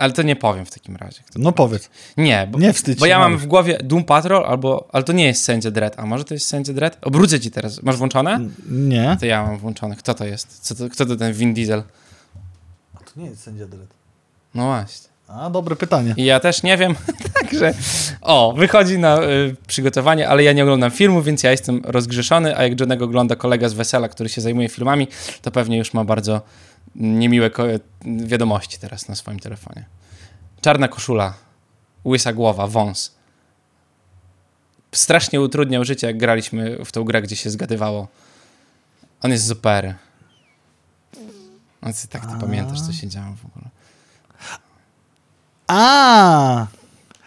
[0.00, 1.22] ale to nie powiem w takim razie.
[1.36, 1.90] No powiedz.
[2.16, 5.26] Nie, bo, Nie wstydź bo ja mam w głowie Doom Patrol, albo, ale to nie
[5.26, 5.94] jest Sędzia Dread.
[5.98, 6.98] A może to jest Sędzia Dread?
[7.02, 7.82] Obrócę ci teraz.
[7.82, 8.40] Masz włączone?
[8.70, 9.16] Nie.
[9.20, 9.96] To ja mam włączone.
[9.96, 10.58] Kto to jest?
[10.60, 11.82] Co to, kto to ten Vin Diesel?
[12.94, 13.94] A to nie jest sędzia Dredd.
[14.54, 15.10] No właśnie.
[15.28, 16.14] A, dobre pytanie.
[16.16, 16.94] I ja też nie wiem,
[17.40, 17.74] także
[18.20, 22.62] o, wychodzi na y, przygotowanie, ale ja nie oglądam filmu, więc ja jestem rozgrzeszony, a
[22.62, 25.08] jak Johnego ogląda kolega z Wesela, który się zajmuje filmami,
[25.42, 26.40] to pewnie już ma bardzo
[26.94, 27.50] niemiłe
[28.04, 29.84] wiadomości teraz na swoim telefonie.
[30.60, 31.34] Czarna koszula,
[32.04, 33.14] łysa głowa, wąs.
[34.92, 38.08] Strasznie utrudniał życie, jak graliśmy w tą grę, gdzie się zgadywało.
[39.22, 39.94] On jest super.
[41.80, 42.40] Ty tak A.
[42.40, 43.70] pamiętasz, co się działo w ogóle.
[45.66, 46.66] A,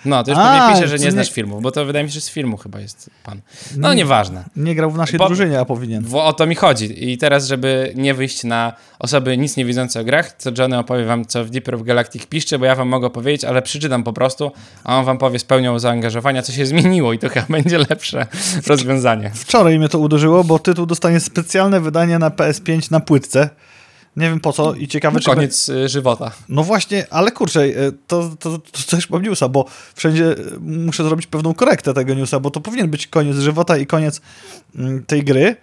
[0.06, 2.04] No, to już A, pewnie pisze, że co nie znasz nie- filmu, bo to wydaje
[2.06, 3.42] mi się, że z filmu chyba jest pan.
[3.78, 3.96] No, Nie.
[3.96, 4.44] nieważne.
[4.56, 6.04] nie grał w naszej Bo- drużynie, a powinien.
[6.04, 7.12] Bo o to mi chodzi.
[7.12, 11.06] I teraz, żeby nie wyjść na osoby nic nie wiedzące o grach, to Johnny opowie
[11.06, 14.14] wam, co w Deeper of Galactic piszczy, bo ja wam mogę powiedzieć, ale przeczytam po
[14.14, 14.52] prostu,
[14.84, 18.26] a on wam powie z pełnią zaangażowania, co się zmieniło i to chyba będzie lepsze
[18.68, 19.32] rozwiązanie.
[19.36, 23.50] Wczoraj mnie to uderzyło, bo tytuł dostanie specjalne wydanie na PS5 na płytce.
[24.18, 25.26] Nie wiem po co i ciekawe, czy...
[25.26, 26.32] Koniec y, żywota.
[26.50, 27.72] No właśnie, ale kurczę, e,
[28.08, 32.40] to, to, to też mam newsa, bo wszędzie e, muszę zrobić pewną korektę tego newsa,
[32.40, 34.22] bo to powinien być koniec żywota i koniec
[34.76, 35.56] mm, tej gry,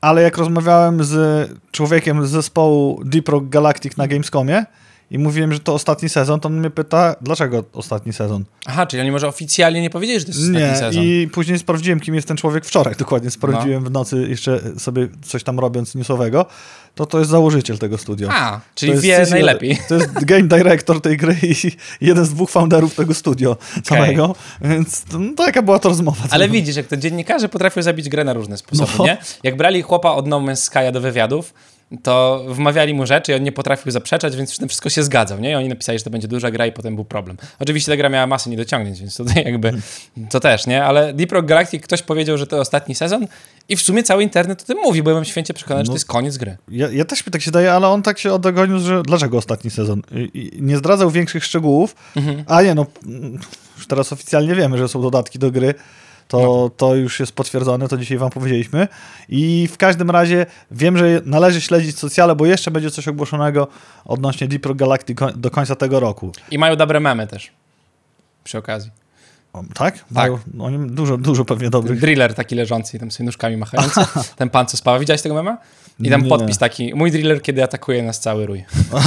[0.00, 4.64] ale jak rozmawiałem z człowiekiem z zespołu Deep Rock Galactic na Gamescomie
[5.10, 8.44] i mówiłem, że to ostatni sezon, to on mnie pyta, dlaczego ostatni sezon?
[8.66, 11.02] Aha, czyli oni może oficjalnie nie powiedzieli, że to jest ostatni Nie, sezon.
[11.04, 15.42] i później sprawdziłem, kim jest ten człowiek wczoraj, dokładnie sprawdziłem w nocy jeszcze sobie coś
[15.44, 16.46] tam robiąc newsowego,
[16.94, 18.28] to to jest założyciel tego studia.
[18.30, 19.78] A, czyli To wie najlepiej.
[19.88, 21.54] To jest game director tej gry i
[22.06, 26.24] jeden z dwóch founderów tego studio samego, więc to, no, taka była to rozmowa.
[26.30, 29.04] Ale widzisz, jak to dziennikarze potrafią zabić grę na różne sposoby, No.
[29.04, 29.18] nie?
[29.42, 31.54] Jak brali chłopa od No Man's Sky'a do wywiadów,
[32.02, 35.50] to wmawiali mu rzeczy i on nie potrafił zaprzeczać, więc tym wszystko się zgadzał, nie?
[35.50, 37.36] I oni napisali, że to będzie duża gra i potem był problem.
[37.58, 39.72] Oczywiście ta gra miała masę niedociągnięć, więc tutaj jakby
[40.30, 40.84] to też, nie?
[40.84, 43.26] Ale Deep Rock Galactic ktoś powiedział, że to ostatni sezon
[43.68, 45.92] i w sumie cały internet o tym mówi, bo byłem święcie przekonany, że No.
[45.92, 46.56] to jest koniec gry.
[46.68, 49.70] Ja, ja też mi tak się daje, ale on tak się odgonił, że dlaczego ostatni
[49.70, 50.02] sezon?
[50.12, 52.44] I, i nie zdradzał większych szczegółów, Mhm.
[52.46, 53.38] a nie, no mm,
[53.76, 55.74] już teraz oficjalnie wiemy, że są dodatki do gry,
[56.28, 56.70] to, No.
[56.76, 58.88] to już jest potwierdzone, to dzisiaj wam powiedzieliśmy.
[59.28, 63.68] I w każdym razie wiem, że należy śledzić socjale, bo jeszcze będzie coś ogłoszonego
[64.04, 66.32] odnośnie Deep Rock Galactic do końca tego roku.
[66.50, 67.50] I mają dobre memy też.
[68.44, 68.90] Przy okazji.
[69.52, 70.04] O, tak?
[70.10, 72.00] Mają- Oni dużo, dużo pewnie dobrych.
[72.00, 74.00] Driller taki leżący i tam sobie nóżkami machający.
[74.36, 74.98] Ten pan, co spała.
[74.98, 75.58] Widziałeś tego mema?
[76.00, 76.28] I tam Nie.
[76.28, 78.64] podpis taki, mój driller, kiedy atakuje nas cały rój.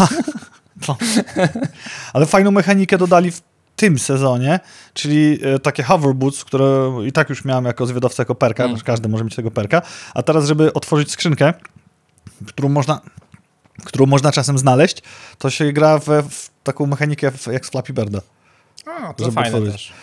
[2.13, 3.41] Ale fajną mechanikę dodali w
[3.79, 4.59] tym sezonie,
[4.93, 8.79] czyli e, takie hover boots, które i tak już miałem jako zwiadowca jako perka, Mm.
[8.79, 9.81] każdy może mieć tego perka,
[10.13, 11.53] a teraz, żeby otworzyć skrzynkę,
[12.47, 13.01] którą można,
[13.85, 15.03] którą można czasem znaleźć,
[15.37, 18.19] to się gra we, w taką mechanikę w, jak z Flappy Birda.
[18.85, 19.71] A, to fajne otworzyć.
[19.73, 19.93] też.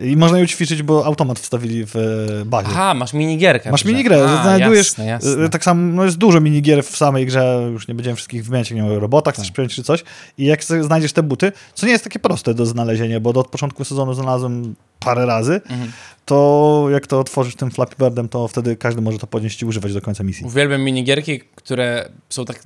[0.00, 2.68] I można ją ćwiczyć, bo automat wstawili w e, bazie.
[2.70, 3.70] Aha, masz minigierkę.
[3.70, 4.86] Masz minigrę, A, znajdujesz.
[4.86, 5.44] Jasne, jasne.
[5.44, 8.70] e, Tak samo, no jest dużo minigier w samej grze, już nie będziemy wszystkich wymieniać,
[8.70, 9.42] nie wiem, o robotach Tak.
[9.42, 10.04] chcesz przyjąć czy coś.
[10.38, 13.48] I jak znajdziesz te buty, co nie jest takie proste do znalezienia, bo do od
[13.48, 15.92] początku sezonu znalazłem parę razy, Mhm.
[16.24, 19.94] to jak to otworzysz tym Flappy Birdem, to wtedy każdy może to podnieść i używać
[19.94, 20.46] do końca misji.
[20.46, 22.62] Uwielbiam minigierki, które są tak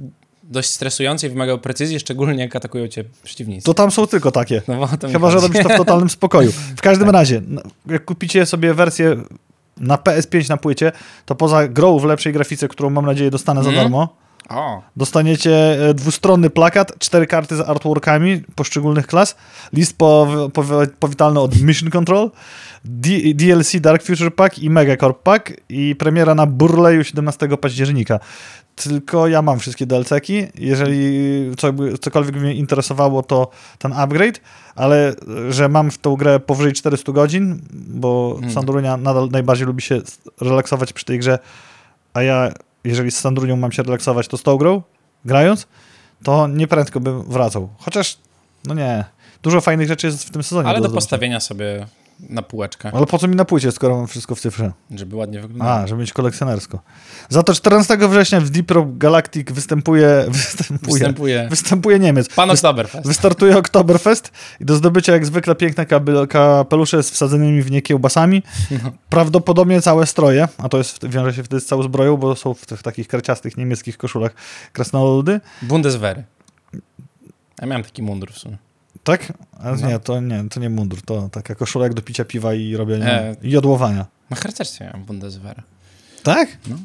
[0.50, 3.64] dość stresujące i wymagają precyzji, szczególnie jak atakują cię przeciwnicy.
[3.64, 4.62] To tam są tylko takie.
[4.68, 6.52] No, Chyba, że robisz to w totalnym spokoju.
[6.76, 7.14] W każdym Tak.
[7.14, 7.42] razie,
[7.86, 9.16] jak kupicie sobie wersję
[9.76, 10.92] na PS5 na płycie,
[11.26, 13.84] to poza grą w lepszej grafice, którą mam nadzieję dostanę za Mhm.
[13.86, 14.16] darmo,
[14.48, 19.36] O, Dostaniecie e, dwustronny plakat, cztery karty z artworkami poszczególnych klas,
[19.72, 20.64] list po, po,
[21.00, 22.30] powitalny od Mission Control,
[22.84, 28.20] D, DLC Dark Future Pack i Megacorp Pack i premiera na Burleju 17 października.
[28.74, 30.46] Tylko ja mam wszystkie DLC-ki.
[30.54, 31.20] Jeżeli
[31.56, 34.40] co, cokolwiek mnie interesowało, to ten upgrade,
[34.74, 38.50] ale e, że mam w tą grę powyżej 400 godzin, bo Mm.
[38.50, 40.00] Sandurunia nadal najbardziej lubi się
[40.40, 41.38] relaksować przy tej grze,
[42.14, 42.52] a ja
[42.84, 44.82] jeżeli z Sandrunią mam się relaksować, to z tą grą,
[45.24, 45.66] grając,
[46.24, 47.68] to nieprędko bym wracał.
[47.78, 48.18] Chociaż,
[48.64, 49.04] no nie,
[49.42, 50.68] dużo fajnych rzeczy jest w tym sezonie.
[50.68, 50.96] ale do zdobycia.
[50.96, 51.86] postawienia sobie
[52.28, 54.72] na półeczkę, Ale po co mi na płycie, skoro mam wszystko w cyfrze?
[54.90, 55.70] żeby ładnie wyglądało.
[55.72, 56.80] A, żeby mieć kolekcjonersko.
[57.28, 62.28] Za to 14 września w Deep Rock Galactic występuje, występuje, Występuje występuje Niemiec.
[62.28, 63.06] pan Oktoberfest.
[63.06, 64.30] Wystartuje Oktoberfest
[64.60, 65.86] i do zdobycia jak zwykle piękne
[66.28, 68.42] kapelusze z wsadzonymi w nie kiełbasami.
[69.08, 72.66] Prawdopodobnie całe stroje, a to jest, wiąże się wtedy z całą zbroją, bo są w
[72.66, 74.32] tych takich karciastych niemieckich koszulach
[74.72, 75.40] krasnoludy.
[75.62, 76.24] Bundeswehry.
[77.60, 78.56] Ja miałem taki mundur w sumie.
[79.04, 79.32] Tak?
[79.58, 79.88] A No.
[79.88, 83.06] nie, to nie, to nie mundur, to taka koszula jak do picia piwa i robienia
[83.10, 83.36] E.
[83.42, 84.06] i jodłowania.
[84.30, 85.62] Na harcerstwie miałem Bundeswehry.
[86.22, 86.58] Tak?
[86.68, 86.76] No.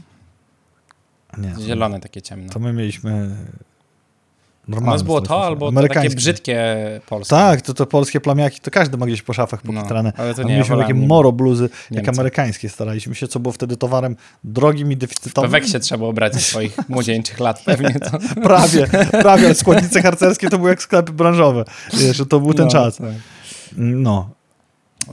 [1.37, 1.55] Nie.
[1.65, 2.49] Zielone takie ciemne.
[2.49, 3.35] To my mieliśmy
[4.67, 4.91] U normalne.
[4.91, 6.75] nas było to albo to takie brzydkie
[7.05, 7.29] polskie.
[7.35, 10.13] Tak, to, to polskie plamiaki, to każdy ma gdzieś po szafach No, pokitrane.
[10.17, 14.15] ale to nie, mieliśmy takie moro bluzy, jak amerykańskie staraliśmy się, co było wtedy towarem
[14.43, 15.51] drogim i deficytowym.
[15.51, 17.93] Peweksie trzeba ubrać ze swoich młodzieńczych lat pewnie.
[17.99, 18.17] To.
[18.43, 21.65] Prawie, prawie, ale składnice harcerskie to były jak sklepy branżowe.
[21.93, 22.97] Wiesz, to był ten No, czas.
[22.97, 23.07] tak.
[23.77, 24.29] No.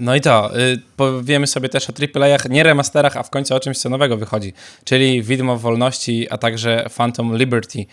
[0.00, 3.60] No i to, y, powiemy sobie też o AAA-ach, nie remasterach, a w końcu o
[3.60, 4.52] czymś, co nowego wychodzi,
[4.84, 7.86] czyli Widmo Wolności, a także Phantom Liberty,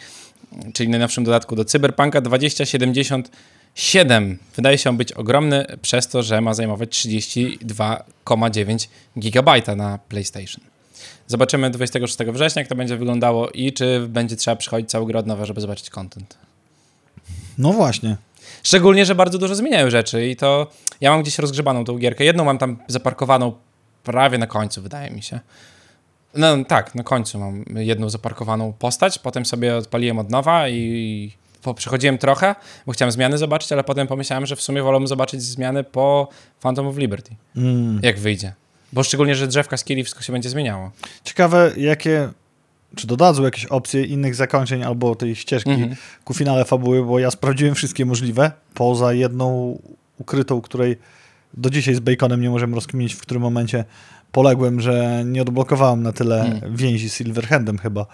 [0.73, 4.39] czyli najnowszym dodatku do Cyberpunka 2077.
[4.55, 10.63] Wydaje się on być ogromny przez to, że ma zajmować 32,9 GB na PlayStation.
[11.27, 15.27] Zobaczymy 26 września, jak to będzie wyglądało i czy będzie trzeba przychodzić cały grę od
[15.27, 16.37] nowa, żeby zobaczyć content.
[17.57, 18.17] No właśnie.
[18.63, 20.67] Szczególnie, że bardzo dużo zmieniają rzeczy i to
[21.01, 22.23] ja mam gdzieś rozgrzebaną tą gierkę.
[22.23, 23.53] Jedną mam tam zaparkowaną
[24.03, 25.39] prawie na końcu, wydaje mi się.
[26.35, 31.31] No tak, na końcu mam jedną zaparkowaną postać, potem sobie odpaliłem od nowa i
[31.75, 35.83] przechodziłem trochę, bo chciałem zmiany zobaczyć, ale potem pomyślałem, że w sumie wolę zobaczyć zmiany
[35.83, 36.27] po
[36.61, 37.99] Phantom of Liberty, Mm.
[38.03, 38.53] jak wyjdzie.
[38.93, 40.91] Bo szczególnie, że drzewka skilli, wszystko się będzie zmieniało.
[41.23, 42.29] Ciekawe, jakie,
[42.95, 45.95] czy dodadzą jakieś opcje innych zakończeń albo tej ścieżki Mhm.
[46.23, 49.79] ku finale fabuły, bo ja sprawdziłem wszystkie możliwe, poza jedną
[50.17, 50.97] ukrytą, której
[51.53, 53.85] do dzisiaj z Baconem nie możemy rozkminić, w którym momencie
[54.31, 56.75] poległem, że nie odblokowałem na tyle Mm.
[56.75, 58.05] więzi z Silverhandem chyba,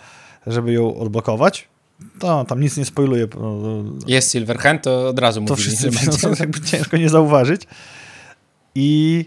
[0.48, 1.68] żeby ją odblokować.
[2.20, 3.28] to tam nic nie spoiluje.
[4.08, 5.90] Jest Silverhand, to od razu to wszyscy
[6.22, 7.62] to jakby ciężko nie zauważyć.
[8.76, 9.26] I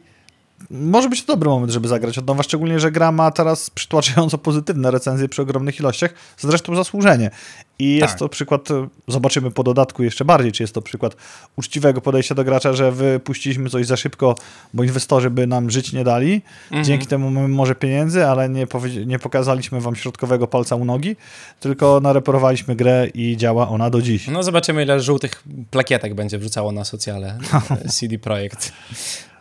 [0.70, 4.38] może być to dobry moment, żeby zagrać od nowa, szczególnie, że gra ma teraz przytłaczająco
[4.38, 7.30] pozytywne recenzje przy ogromnych ilościach, zresztą zasłużenie.
[7.78, 8.18] I jest tak.
[8.18, 8.68] to przykład,
[9.08, 11.16] zobaczymy po dodatku jeszcze bardziej, czy jest to przykład
[11.56, 14.34] uczciwego podejścia do gracza, że wypuściliśmy coś za szybko,
[14.74, 16.42] bo inwestorzy by nam żyć nie dali.
[16.64, 16.84] Mhm.
[16.84, 18.66] Dzięki temu mamy może pieniędzy, ale nie,
[19.06, 21.16] nie pokazaliśmy wam środkowego palca u nogi,
[21.60, 24.28] tylko nareperowaliśmy grę i działa ona do dziś.
[24.28, 27.38] No zobaczymy, ile żółtych plakietek będzie wrzucało na socjale
[27.94, 28.72] CD Projekt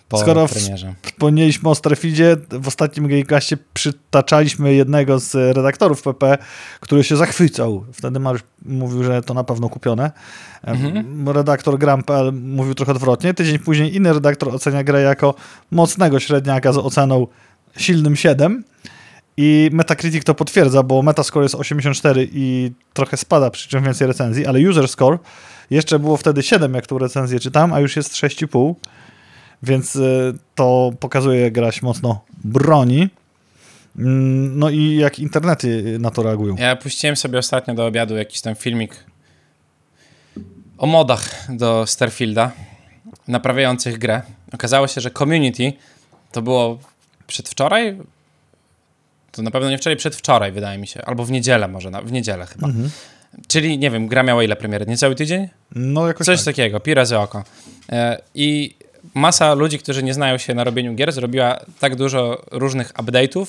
[0.10, 0.94] po Skoro premierze.
[1.02, 6.38] wspomnieliśmy o Starfieldzie, w ostatnim Gamecastie przytaczaliśmy jednego z redaktorów PP,
[6.80, 7.86] który się zachwycał.
[7.94, 10.12] Wtedy Mariusz mówił, że to na pewno kupione.
[10.64, 11.30] Mhm.
[11.30, 13.34] Redaktor Gram.pl mówił trochę odwrotnie.
[13.34, 15.34] Tydzień później inny redaktor ocenia grę jako
[15.72, 17.28] mocnego średniaka z oceną
[17.78, 18.64] silnym 7.
[19.38, 24.46] I Metacritic to potwierdza, bo Metascore jest 84 i trochę spada, przy czym więcej recenzji,
[24.46, 25.20] ale User Score
[25.70, 28.76] jeszcze było wtedy 7, jak tą recenzję czytam, a już jest 6,5.
[29.64, 33.10] Więc y, to pokazuje, jak grać mocno broni.
[33.98, 36.56] Mm, no i jak internety na to reagują.
[36.56, 39.04] Ja puściłem sobie ostatnio do obiadu jakiś tam filmik
[40.78, 42.52] o modach do Starfielda,
[43.28, 44.22] naprawiających grę.
[44.54, 45.74] Okazało się, że community
[46.32, 46.80] to było
[47.28, 47.98] przedwczoraj,
[49.32, 52.46] to na pewno nie wczoraj, przedwczoraj wydaje mi się, albo w niedzielę może, w niedzielę
[52.46, 52.68] chyba.
[52.68, 52.90] Mhm.
[53.48, 54.86] Czyli, nie wiem, gra miała ile premiery?
[54.86, 55.48] Niecały tydzień?
[55.76, 56.46] No jakoś Coś tak.
[56.46, 57.44] takiego, pi razy oko.
[57.92, 58.76] E, I
[59.14, 63.46] masa ludzi, którzy nie znają się na robieniu gier, zrobiła tak dużo różnych update'ów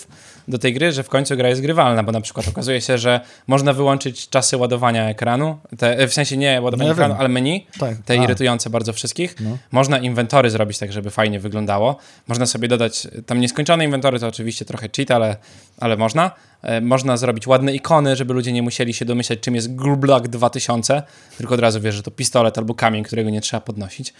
[0.48, 3.20] do tej gry, że w końcu gra jest grywalna, bo na przykład okazuje się, że
[3.46, 7.96] można wyłączyć czasy ładowania ekranu, te, w sensie nie ładowania no ekranu, ale menu, tak.
[8.04, 8.24] te A.
[8.24, 9.36] irytujące bardzo wszystkich.
[9.40, 9.58] No.
[9.72, 11.96] Można inwentory zrobić tak, żeby fajnie wyglądało.
[12.28, 15.36] Można sobie dodać, tam nieskończone inwentory to oczywiście trochę cheat, ale,
[15.80, 16.30] ale można.
[16.62, 21.02] E, można zrobić ładne ikony, żeby ludzie nie musieli się domyślać, czym jest Glublock 2000,
[21.36, 24.14] tylko od razu wiesz, że to pistolet albo kamień, którego nie trzeba podnosić.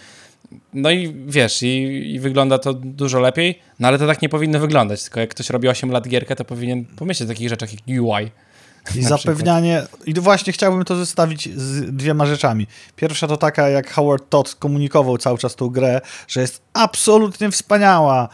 [0.73, 1.67] No i wiesz, i,
[2.13, 5.49] i, wygląda to dużo lepiej, no ale to tak nie powinno wyglądać, tylko jak ktoś
[5.49, 8.31] robi 8 lat gierkę, to powinien pomyśleć o takich rzeczach jak UI.
[8.95, 12.67] I zapewnianie, i właśnie chciałbym to zestawić z dwiema rzeczami.
[12.95, 18.29] Pierwsza to taka, jak Howard Todd komunikował cały czas tą grę, że jest absolutnie wspaniała,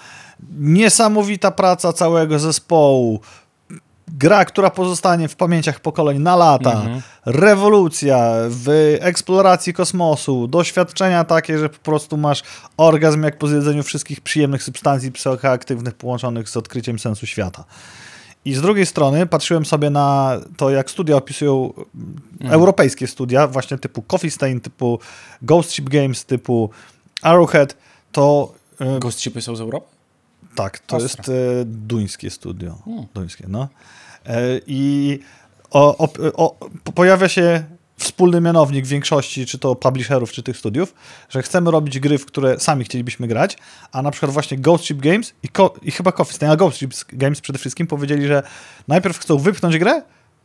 [0.59, 3.19] niesamowita praca całego zespołu,
[4.07, 7.01] gra, która pozostanie w pamięciach pokoleń na lata, mhm.
[7.25, 12.43] rewolucja w eksploracji kosmosu, doświadczenia takie, że po prostu masz
[12.77, 17.63] orgazm jak po zjedzeniu wszystkich przyjemnych substancji psychoaktywnych połączonych z odkryciem sensu świata.
[18.45, 21.73] I z drugiej strony patrzyłem sobie na to, jak studia opisują
[22.41, 22.53] mhm.
[22.53, 24.99] europejskie studia, właśnie typu Coffee Stain, typu
[25.41, 26.69] Ghost Ship Games, typu
[27.21, 27.77] Arrowhead,
[28.11, 28.53] to...
[28.81, 29.94] Y, Ghost Shipy są z Europy?
[30.55, 31.07] Tak, to Ostra.
[31.07, 32.77] jest e, duńskie studio.
[32.85, 33.05] Hmm.
[33.13, 33.67] Duńskie, no.
[34.25, 35.19] E, I
[35.71, 37.63] o, o, o, pojawia się
[37.97, 40.93] wspólny mianownik większości, czy to publisherów, czy tych studiów,
[41.29, 43.57] że chcemy robić gry, w które sami chcielibyśmy grać,
[43.91, 45.47] a na przykład właśnie Ghost Ship Games i,
[45.81, 48.43] i chyba Coffee Stain, a Ghost Ship Games przede wszystkim powiedzieli, że
[48.87, 50.01] najpierw chcą wypchnąć grę,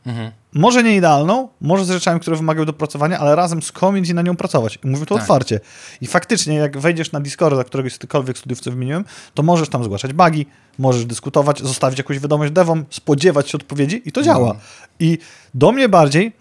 [0.07, 0.31] Mhm.
[0.55, 4.37] Może nie idealną, może z rzeczami, które wymagają dopracowania, ale razem z community na nią
[4.37, 4.79] pracować.
[4.85, 5.23] I mówię to tak.
[5.23, 5.61] otwarcie.
[6.01, 9.85] I faktycznie, jak wejdziesz na Discorda któregoś z tychkolwiek studiów, co wymieniłem, to możesz tam
[9.85, 10.47] zgłaszać bugi,
[10.79, 14.51] możesz dyskutować, zostawić jakąś wiadomość devom, spodziewać się odpowiedzi i to działa.
[14.51, 14.67] Mhm.
[15.01, 15.19] I
[15.55, 16.33] do mnie bardziej,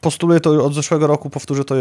[0.00, 1.74] postuluję to od zeszłego roku, powtórzę to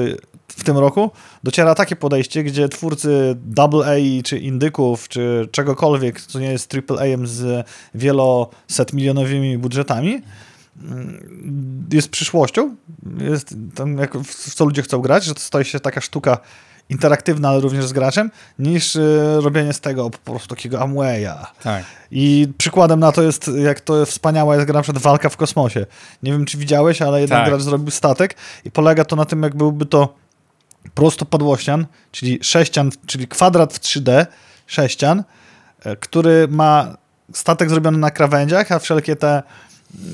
[0.48, 1.12] w tym roku,
[1.44, 7.68] dociera takie podejście, gdzie twórcy AA czy indyków, czy czegokolwiek, co nie jest AAA z
[7.96, 10.22] wieloset milionowymi budżetami,
[11.94, 12.76] jest przyszłością,
[13.18, 16.38] jest tam jak, w co ludzie chcą grać, że to staje się taka sztuka
[16.90, 21.46] interaktywna, ale również z graczem, niż y, robienie z tego po prostu takiego Amwaya.
[21.64, 21.84] Tak.
[22.12, 25.86] I przykładem na to jest, jak to wspaniała jest gra na przykład Walka w kosmosie.
[26.24, 27.50] Nie wiem, czy widziałeś, ale jeden tak.
[27.50, 30.14] gracz zrobił statek i polega to na tym, jak byłby to
[30.96, 34.26] prostopadłościan, czyli sześcian, czyli kwadrat w 3D,
[34.68, 35.24] sześcian,
[35.84, 36.98] e, który ma
[37.34, 39.44] statek zrobiony na krawędziach, a wszelkie te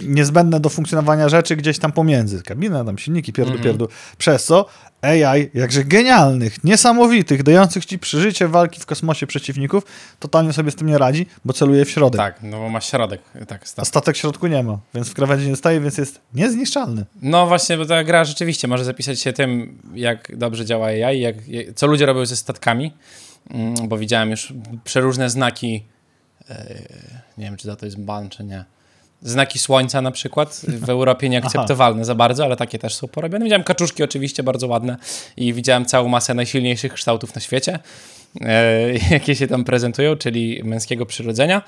[0.04, 2.44] niezbędne do funkcjonowania rzeczy gdzieś tam pomiędzy.
[2.44, 3.66] Kabina, tam silniki, pierdu, mm -hmm.
[3.66, 3.88] pierdu.
[4.18, 4.66] Przez co
[5.02, 9.84] AI, jakże genialnych, niesamowitych, dających ci przeżycie walki w kosmosie przeciwników,
[10.20, 12.18] totalnie sobie z tym nie radzi, bo celuje w środek.
[12.18, 13.22] Tak, no bo ma środek.
[13.48, 13.82] Tak, statek.
[13.82, 17.06] A statek w środku nie ma, więc w krawędzi nie staje, więc jest niezniszczalny.
[17.22, 21.36] No właśnie, bo ta gra rzeczywiście może zapisać się tym, jak dobrze działa AI, jak,
[21.76, 22.94] co ludzie robią ze statkami,
[23.50, 25.86] mm, bo widziałem już przeróżne znaki,
[26.50, 26.76] e,
[27.38, 28.66] nie wiem, czy za to jest ban, czy nie
[29.22, 33.44] znaki słońca na przykład, w Europie nieakceptowalne za bardzo, ale takie też są porobione.
[33.46, 34.98] Widziałem kaczuszki oczywiście bardzo ładne
[35.38, 37.80] i widziałem całą masę najsilniejszych kształtów na świecie,
[38.42, 41.62] e, jakie się tam prezentują, czyli męskiego przyrodzenia.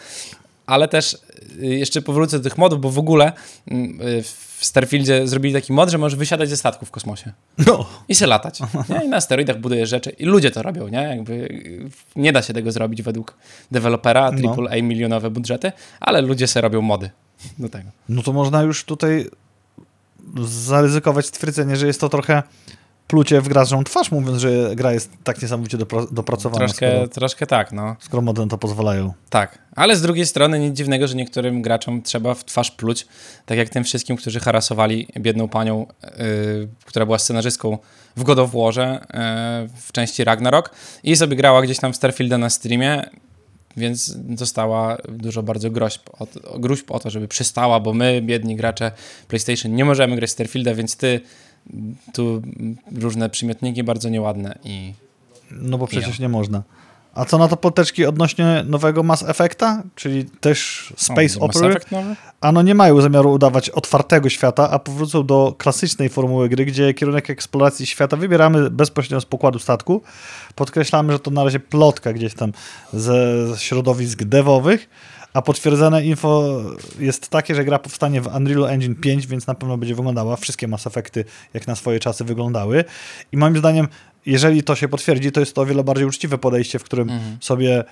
[0.65, 1.17] ale też
[1.61, 3.31] y, jeszcze powrócę do tych modów, bo w ogóle
[3.71, 4.23] y,
[4.59, 7.31] w Starfieldzie zrobili taki mod, że możesz wysiadać ze statku w kosmosie.
[7.67, 7.85] No.
[8.09, 8.59] I se latać.
[8.89, 9.05] Nie?
[9.05, 10.09] I na steroidach budujesz rzeczy.
[10.09, 10.97] I ludzie to robią, nie?
[11.01, 11.63] Jakby
[12.15, 13.37] nie da się tego zrobić według
[13.71, 14.55] dewelopera, No.
[14.69, 17.09] AAA milionowe budżety, ale ludzie se robią mody
[17.59, 17.89] do tego.
[18.09, 19.29] No to można już tutaj
[20.45, 22.43] zaryzykować stwierdzenie, że jest to trochę
[23.07, 27.47] plucie w graczą twarz, mówiąc, że gra jest tak niesamowicie dopra- dopracowana, Troszkę, skoro, troszkę
[27.47, 27.95] tak, no.
[27.99, 29.13] skoro mody na to pozwalają.
[29.29, 33.07] Tak, ale z drugiej strony nic dziwnego, że niektórym graczom trzeba w twarz pluć,
[33.45, 37.77] tak jak tym wszystkim, którzy harasowali biedną panią, yy, która była scenarzystką
[38.15, 40.71] w God of Warze yy, w części Ragnarok
[41.03, 43.09] i sobie grała gdzieś tam w Starfielda na streamie,
[43.79, 46.27] więc dostała dużo bardzo groźb o,
[46.59, 48.91] gruźb o to, żeby przystała, bo my, biedni gracze
[49.27, 51.21] PlayStation, nie możemy grać Starfielda, więc ty
[52.13, 52.41] tu
[52.95, 54.93] różne przymiotniki bardzo nieładne i
[55.51, 56.63] No bo przecież nie można.
[57.13, 61.75] A co na to poteczki odnośnie nowego Mass Effecta, czyli też Space o, Opera?
[62.41, 67.29] Ano nie mają zamiaru udawać otwartego świata, a powrócą do klasycznej formuły gry, gdzie kierunek
[67.29, 70.01] eksploracji świata wybieramy bezpośrednio z pokładu statku.
[70.55, 72.51] Podkreślamy, że to na razie plotka gdzieś tam
[72.93, 74.89] ze ze środowisk devowych,
[75.33, 76.61] a potwierdzone info
[76.99, 80.35] jest takie, że gra powstanie w Unreal Engine 5, więc na pewno będzie wyglądała.
[80.35, 82.85] Wszystkie Mass Effecty jak na swoje czasy wyglądały.
[83.31, 83.87] I moim zdaniem,
[84.25, 87.37] jeżeli to się potwierdzi, to jest to o wiele bardziej uczciwe podejście, w którym Mhm.
[87.41, 87.83] sobie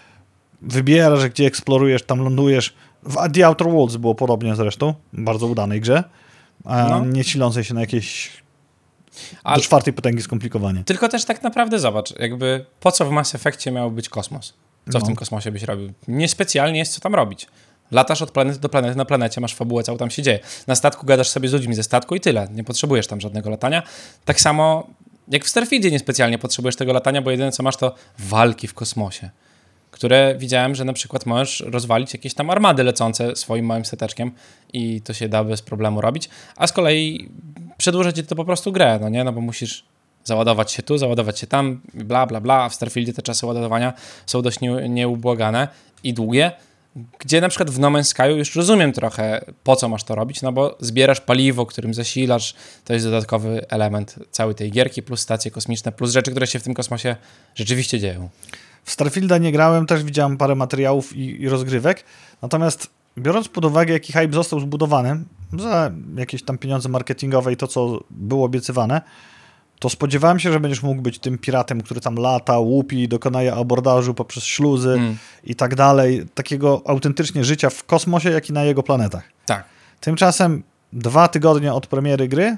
[0.62, 2.74] wybierasz, gdzie eksplorujesz, tam lądujesz.
[3.04, 6.04] W The Outer Worlds było podobnie zresztą, bardzo udanej grze,
[6.66, 7.06] No.
[7.06, 8.30] nie silącej się na jakieś
[9.56, 10.84] do czwartej potęgi skomplikowanie.
[10.84, 14.54] Tylko też tak naprawdę zobacz, jakby po co w Mass Effectie miał być kosmos?
[14.92, 15.08] Co w No.
[15.08, 15.94] tym kosmosie byś robił?
[16.08, 17.48] Niespecjalnie jest co tam robić.
[17.92, 20.40] Latasz od planety do planety, na planecie masz fabułę, co tam się dzieje.
[20.68, 22.48] Na statku gadasz sobie z ludźmi ze statku i tyle.
[22.54, 23.84] Nie potrzebujesz tam żadnego latania.
[24.26, 24.88] Tak samo
[25.28, 29.30] jak w Starfieldzie niespecjalnie potrzebujesz tego latania, bo jedyne co masz to walki w kosmosie.
[29.92, 34.32] Które widziałem, że na przykład możesz rozwalić jakieś tam armady lecące swoim małym stateczkiem
[34.74, 37.30] i to się da bez problemu robić, a z kolei
[37.78, 39.24] przedłuża ci to po prostu grę, no nie?
[39.24, 39.86] No bo musisz
[40.24, 43.94] załadować się tu, załadować się tam, bla, bla, bla, a w Starfieldzie te czasy ładowania
[44.26, 45.68] są dość nie, nieubłagane
[46.04, 46.52] i długie,
[47.20, 50.42] gdzie na przykład w No Man's Sky już rozumiem trochę, po co masz to robić,
[50.42, 52.54] no bo zbierasz paliwo, którym zasilasz,
[52.86, 56.64] to jest dodatkowy element całej tej gierki, plus stacje kosmiczne, plus rzeczy, które się w
[56.64, 57.16] tym kosmosie
[57.56, 58.30] rzeczywiście dzieją.
[58.84, 62.04] W Starfielda nie grałem, też widziałem parę materiałów i, i rozgrywek,
[62.42, 65.24] natomiast biorąc pod uwagę, jaki hype został zbudowany
[65.60, 69.02] za jakieś tam pieniądze marketingowe i to, co było obiecywane,
[69.80, 74.14] to spodziewałem się, że będziesz mógł być tym piratem, który tam lata, łupi, dokonaje abordażu
[74.14, 75.18] poprzez śluzy Mm.
[75.44, 76.26] i tak dalej.
[76.34, 79.24] Takiego autentycznie życia w kosmosie, jak i na jego planetach.
[79.46, 79.64] Tak.
[80.02, 80.64] Tymczasem
[80.94, 82.58] dwa tygodnie od premiery gry,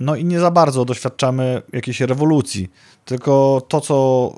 [0.00, 2.70] no i nie za bardzo doświadczamy jakiejś rewolucji.
[3.04, 4.32] Tylko to, co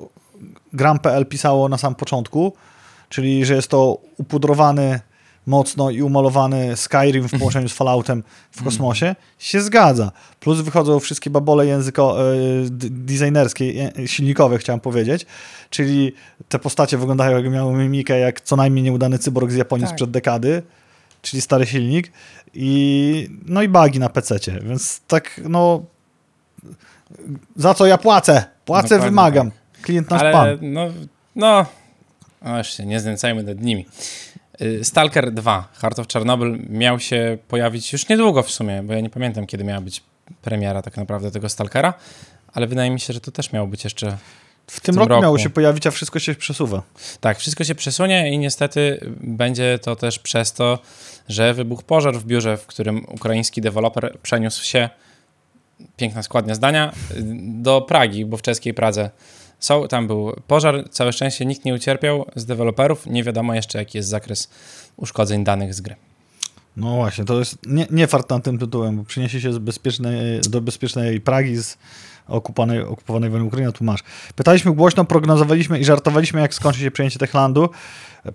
[0.73, 2.53] Gram.pl pisało na sam początku,
[3.09, 4.99] czyli że jest to upudrowany
[5.45, 10.11] mocno i umalowany Skyrim w połączeniu z Falloutem w kosmosie, się zgadza.
[10.39, 12.35] Plus wychodzą wszystkie babole języko, e,
[12.89, 15.25] designerskie, silnikowe chciałem powiedzieć,
[15.69, 16.13] czyli
[16.49, 19.95] te postacie wyglądają jakby miały mimikę jak co najmniej nieudany cyborg z Japonii Tak.
[19.95, 20.63] sprzed dekady,
[21.21, 22.11] czyli stary silnik
[22.53, 25.83] i no i bugi na PC-cie, więc tak no
[27.55, 28.43] za co ja płacę?
[28.65, 29.51] Płacę, Dokładnie wymagam.
[29.81, 30.57] Klient nasz Ale pan.
[30.61, 30.87] no,
[31.35, 31.65] no,
[32.41, 33.85] no się nie znęcajmy nad nimi.
[34.61, 38.99] Y, Stalker 2, Heart of Chernobyl miał się pojawić już niedługo w sumie, bo ja
[38.99, 40.03] nie pamiętam, kiedy miała być
[40.41, 41.93] premiera tak naprawdę tego Stalkera,
[42.53, 44.17] ale wydaje mi się, że to też miało być jeszcze...
[44.67, 45.21] W tym, tym roku, roku.
[45.21, 46.81] miało się pojawić, a wszystko się przesuwa.
[47.21, 50.79] Tak, wszystko się przesunie i niestety będzie to też przez to,
[51.29, 54.89] że wybuchł pożar w biurze, w którym ukraiński deweloper przeniósł się,
[55.97, 56.93] piękna składnia zdania,
[57.39, 59.09] do Pragi, bo w czeskiej Pradze
[59.59, 63.97] są, tam był pożar, całe szczęście nikt nie ucierpiał z deweloperów, nie wiadomo jeszcze jaki
[63.97, 64.49] jest zakres
[64.97, 65.95] uszkodzeń danych z gry.
[66.77, 70.41] No właśnie, to jest nie, nie fart nad tym tytułem, bo przyniesie się z bezpiecznej,
[70.49, 71.77] do bezpiecznej Pragi z
[72.27, 74.03] okupowanej, okupowanej wojny Ukrainy, a tu masz.
[74.35, 77.69] Pytaliśmy głośno, prognozowaliśmy i żartowaliśmy, jak skończy się przejęcie Techlandu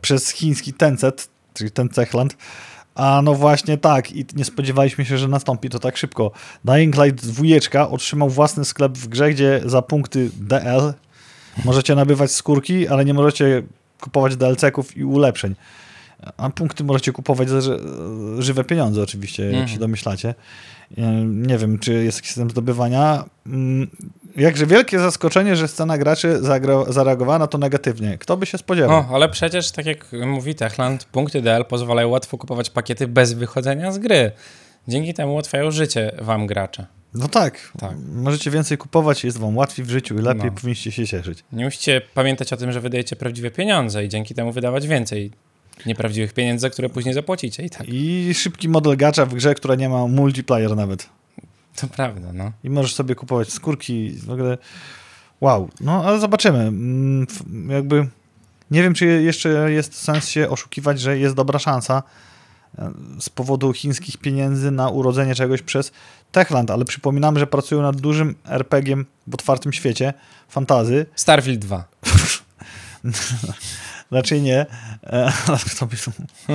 [0.00, 2.36] przez chiński Tencent, czyli Tencechland.
[2.94, 6.30] A no właśnie tak, i nie spodziewaliśmy się, że nastąpi to tak szybko.
[6.64, 10.94] Dying Light 2 otrzymał własny sklep w grze, gdzie za punkty DL
[11.64, 13.62] możecie nabywać skórki, ale nie możecie
[14.00, 15.54] kupować DLC-ków i ulepszeń.
[16.36, 17.80] A punkty możecie kupować za ży-
[18.38, 19.68] żywe pieniądze oczywiście, jak Mhm.
[19.68, 20.34] się domyślacie.
[21.24, 23.24] Nie wiem, czy jest jakiś system zdobywania.
[23.46, 23.90] Mm,
[24.36, 26.38] Jakże wielkie zaskoczenie, że scena graczy
[26.88, 28.18] zareagowała na to negatywnie.
[28.18, 28.98] Kto by się spodziewał?
[29.10, 33.92] O, ale przecież, tak jak mówi Techland, punkty DL pozwalają łatwo kupować pakiety bez wychodzenia
[33.92, 34.32] z gry.
[34.88, 36.86] Dzięki temu ułatwiają życie wam gracze.
[37.14, 37.96] No tak, Tak.
[38.14, 40.52] możecie więcej kupować, jest wam łatwiej w życiu i lepiej, No.
[40.52, 41.44] powinniście się cieszyć.
[41.52, 45.30] Nie musicie pamiętać o tym, że wydajecie prawdziwe pieniądze i dzięki temu wydawać więcej.
[45.86, 47.88] nieprawdziwych pieniędzy, które później zapłacicie i tak.
[47.88, 51.08] I szybki model gacza w grze, która nie ma multiplayer nawet.
[51.76, 52.52] To prawda, no.
[52.64, 54.58] I możesz sobie kupować skórki w ogóle.
[55.40, 56.58] Wow, no ale zobaczymy.
[56.58, 57.26] Mm,
[57.68, 58.06] jakby
[58.70, 62.02] nie wiem, czy jeszcze jest sens się oszukiwać, że jest dobra szansa
[63.20, 65.92] z powodu chińskich pieniędzy na urodzenie czegoś przez
[66.32, 70.14] Techland, ale przypominam, że pracują nad dużym RPG-iem w otwartym świecie,
[70.48, 71.06] fantazy.
[71.14, 71.84] Starfield 2.
[74.10, 74.66] Raczej nie.
[75.02, 75.32] E,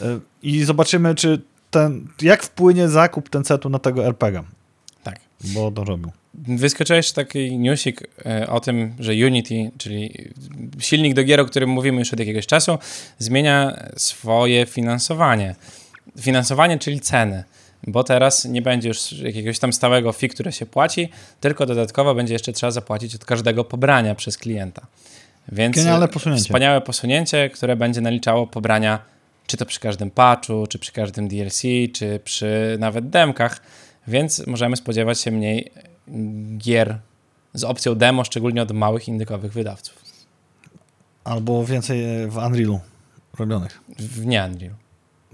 [0.00, 4.42] e, I zobaczymy, czy ten, jak wpłynie zakup ten setu na tego RPG.
[5.44, 6.10] Bo to robił.
[6.34, 10.28] Wyskoczyłeś taki newsik e, o tym, że Unity, czyli
[10.78, 12.78] silnik do gier, o którym mówimy już od jakiegoś czasu,
[13.18, 15.54] zmienia swoje finansowanie.
[16.18, 17.44] Finansowanie, czyli ceny
[17.86, 21.08] bo teraz nie będzie już jakiegoś tam stałego fee, które się płaci,
[21.40, 24.86] tylko dodatkowo będzie jeszcze trzeba zapłacić od każdego pobrania przez klienta.
[25.52, 26.44] Więc Genialne posunięcie.
[26.44, 28.98] wspaniałe posunięcie, które będzie naliczało pobrania
[29.46, 31.62] czy to przy każdym patchu, czy przy każdym DLC,
[31.92, 33.60] czy przy nawet demkach,
[34.10, 35.70] więc możemy spodziewać się mniej
[36.58, 36.98] gier
[37.54, 40.04] z opcją demo, szczególnie od małych indykowych wydawców.
[41.24, 42.80] Albo więcej w Unrealu
[43.38, 43.80] robionych.
[43.98, 44.74] W nie Unreal.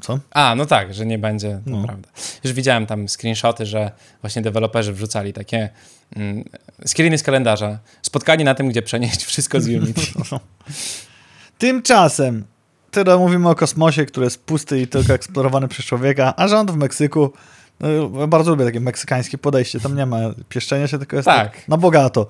[0.01, 0.19] Co?
[0.31, 1.83] A, no tak, że nie będzie, no.
[1.83, 2.09] prawda.
[2.45, 5.69] Już widziałem tam screenshoty, że właśnie deweloperzy wrzucali takie
[6.17, 6.45] mm,
[6.87, 7.79] screeny z kalendarza.
[8.03, 10.01] Spotkanie na tym, gdzie przenieść wszystko z Unity.
[11.59, 12.45] Tymczasem,
[12.91, 16.77] teraz mówimy o kosmosie, który jest pusty i tylko eksplorowany przez człowieka, a rząd w
[16.77, 17.33] Meksyku
[17.81, 19.81] no, bardzo lubię takie meksykańskie podejście.
[19.81, 20.19] Tam nie ma
[20.49, 21.53] pieszczenia się, tylko jest tak.
[21.53, 22.27] tak na bogato.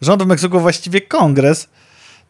[0.00, 1.68] Rząd w Meksyku, właściwie kongres,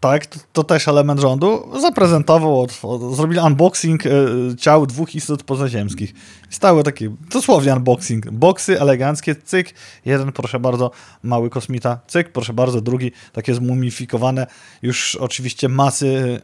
[0.00, 4.10] tak, to, to, też element rządu, zaprezentował, od, od, zrobili unboxing e,
[4.56, 6.14] ciał dwóch istot pozaziemskich.
[6.50, 9.74] Stały taki, dosłownie unboxing, boksy eleganckie, cyk,
[10.04, 10.90] jeden proszę bardzo,
[11.22, 14.46] mały kosmita, cyk, proszę bardzo, drugi takie zmumifikowane,
[14.82, 16.40] już oczywiście masy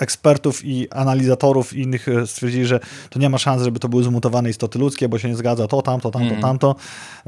[0.00, 2.80] ekspertów i analizatorów i innych e, stwierdzili, że
[3.10, 5.82] to nie ma szans, żeby to były zmutowane istoty ludzkie, bo się nie zgadza to,
[5.82, 6.42] tamto, tamto, mm.
[6.42, 6.76] tamto,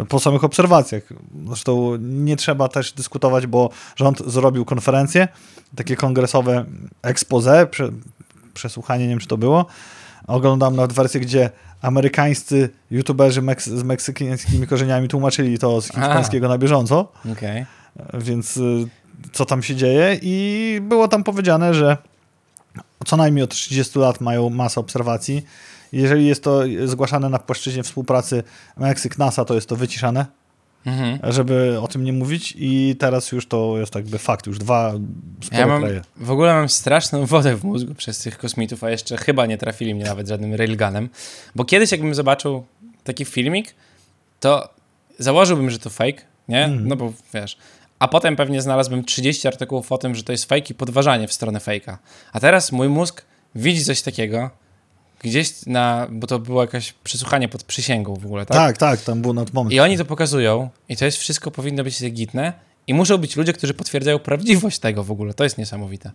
[0.08, 1.02] po samych obserwacjach.
[1.46, 5.28] Zresztą nie trzeba też dyskutować, bo rząd zrobił konferencję,
[5.76, 6.64] takie kongresowe
[7.02, 7.88] expose, prze,
[8.54, 9.66] przesłuchanie, nie wiem czy to było.
[10.26, 11.50] Oglądam nawet wersję, gdzie
[11.82, 17.12] amerykańscy youtuberzy Meks z meksykańskimi korzeniami tłumaczyli to z hiszpańskiego na bieżąco.
[17.32, 17.66] Okay.
[18.14, 18.88] Więc y,
[19.32, 21.96] co tam się dzieje i było tam powiedziane, że
[23.04, 25.42] co najmniej od 30 lat mają masę obserwacji.
[25.92, 28.42] Jeżeli jest to zgłaszane na płaszczyźnie współpracy
[28.76, 30.26] Meksyk-NASA, to jest to wyciszane,
[30.86, 31.32] mhm.
[31.32, 34.92] żeby o tym nie mówić i teraz już to jest jakby fakt, już dwa
[35.42, 36.02] spore ja mam, kraje.
[36.16, 39.94] W ogóle mam straszną wodę w mózgu przez tych kosmitów, a jeszcze chyba nie trafili
[39.94, 41.08] mnie nawet żadnym railgunem,
[41.54, 42.64] bo kiedyś jakbym zobaczył
[43.04, 43.74] taki filmik,
[44.40, 44.68] to
[45.18, 46.64] założyłbym, że to fake, nie?
[46.64, 46.88] Mhm.
[46.88, 47.56] No bo wiesz,
[48.02, 51.32] a potem pewnie znalazłbym 30 artykułów o tym, że to jest fake i podważanie w
[51.32, 51.98] stronę fejka.
[52.32, 53.24] A teraz mój mózg
[53.54, 54.50] widzi coś takiego,
[55.20, 58.56] gdzieś na, bo to było jakieś przesłuchanie pod przysięgą w ogóle, tak?
[58.56, 59.74] Tak, tak, tam było nad moment.
[59.74, 62.52] I oni to pokazują i to jest wszystko powinno być legitne
[62.86, 65.34] i muszą być ludzie, którzy potwierdzają prawdziwość tego w ogóle.
[65.34, 66.10] To jest niesamowite.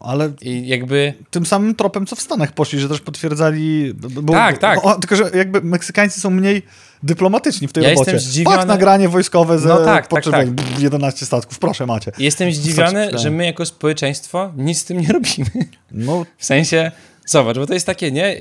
[0.00, 1.14] Ale I jakby...
[1.30, 3.94] tym samym tropem, co w Stanach poszli, że też potwierdzali...
[3.94, 4.84] Bo, tak, tak.
[4.84, 6.62] O, tylko, że jakby Meksykańcy są mniej
[7.02, 8.12] dyplomatyczni w tej ja robocie.
[8.12, 8.56] Jestem zdziwiony...
[8.56, 10.48] Fakt, nagranie wojskowe ze no tak, tak, tak.
[10.78, 12.12] 11 statków, proszę macie.
[12.18, 15.68] Jestem zdziwiony, że my jako społeczeństwo nic z tym nie robimy.
[15.90, 16.26] No.
[16.38, 16.92] W sensie,
[17.26, 18.36] zobacz, bo to jest takie, nie,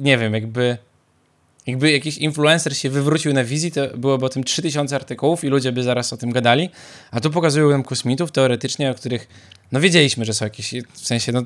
[0.00, 0.78] nie wiem, jakby
[1.66, 5.72] jakby jakiś influencer się wywrócił na wizji, to byłoby o tym 3000 artykułów i ludzie
[5.72, 6.70] by zaraz o tym gadali,
[7.10, 9.28] a tu pokazują nam kosmitów teoretycznie, o których
[9.72, 11.42] no wiedzieliśmy, że są jakieś, w sensie no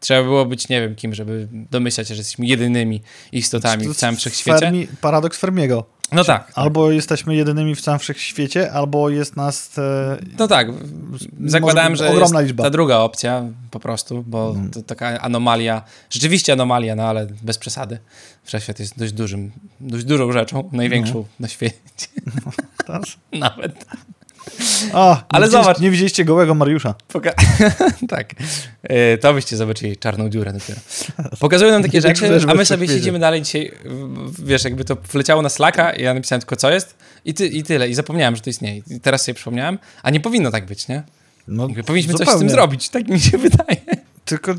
[0.00, 4.16] trzeba było być nie wiem kim, żeby domyślać się, że jesteśmy jedynymi istotami w całym
[4.16, 4.58] wszechświecie.
[4.58, 5.84] Fermi, paradoks Fermiego.
[6.12, 6.52] No tak.
[6.54, 9.78] Albo jesteśmy jedynymi w całym wszechświecie, albo jest nas.
[9.78, 10.68] E, no tak.
[11.46, 12.64] Zakładałem, że ogromna liczba.
[12.64, 14.70] ta druga opcja po prostu, bo hmm.
[14.70, 17.98] to taka anomalia, rzeczywiście anomalia, no ale bez przesady.
[18.44, 21.24] Wszechświat jest dość dużym, dość dużą rzeczą, największą no.
[21.40, 21.76] na świecie.
[22.88, 23.00] No,
[23.38, 23.86] Nawet.
[24.92, 25.80] A, Ale nie zobacz.
[25.80, 26.94] Nie widzieliście gołego Mariusza.
[27.08, 27.32] Poka
[28.08, 28.34] tak.
[28.82, 30.80] E, to byście zobaczyli czarną dziurę dopiero.
[31.38, 33.72] Pokazują nam takie rzeczy, a my sobie siedzimy dalej dzisiaj,
[34.38, 37.62] wiesz, jakby to wleciało na Slacka i ja napisałem tylko co jest i, ty, i
[37.62, 37.88] tyle.
[37.88, 38.82] I zapomniałem, że to istnieje.
[38.90, 41.02] I teraz sobie przypomniałem, a nie powinno tak być, nie?
[41.48, 42.26] No, powinniśmy zupełnie.
[42.26, 43.76] coś z tym zrobić, tak mi się wydaje.
[44.24, 44.54] Tylko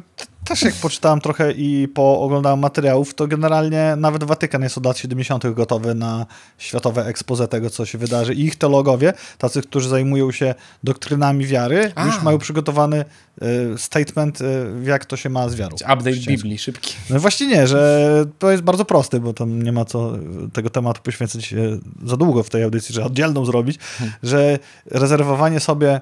[0.52, 5.54] też jak poczytałem trochę i pooglądałem materiałów, to generalnie nawet Watykan jest od lat 70.
[5.54, 6.26] gotowy na
[6.58, 8.34] światowe expose tego, co się wydarzy.
[8.34, 12.06] I ich teologowie, tacy, którzy zajmują się doktrynami wiary, A.
[12.06, 13.06] już mają przygotowany
[13.42, 14.46] y, statement, y,
[14.84, 15.76] jak to się ma z wiarą.
[15.76, 16.94] Update Biblii, szybki.
[17.10, 20.14] No właśnie nie, że to jest bardzo prosty, bo tam nie ma co
[20.54, 24.16] tego tematu poświęcić y, za długo w tej audycji, że oddzielną zrobić, hmm.
[24.24, 26.02] że rezerwowanie sobie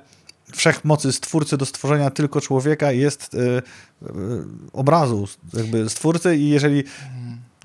[0.52, 3.62] wszechmocy stwórcy do stworzenia tylko człowieka jest y, y,
[4.74, 6.84] obrazu jakby stwórcy i jeżeli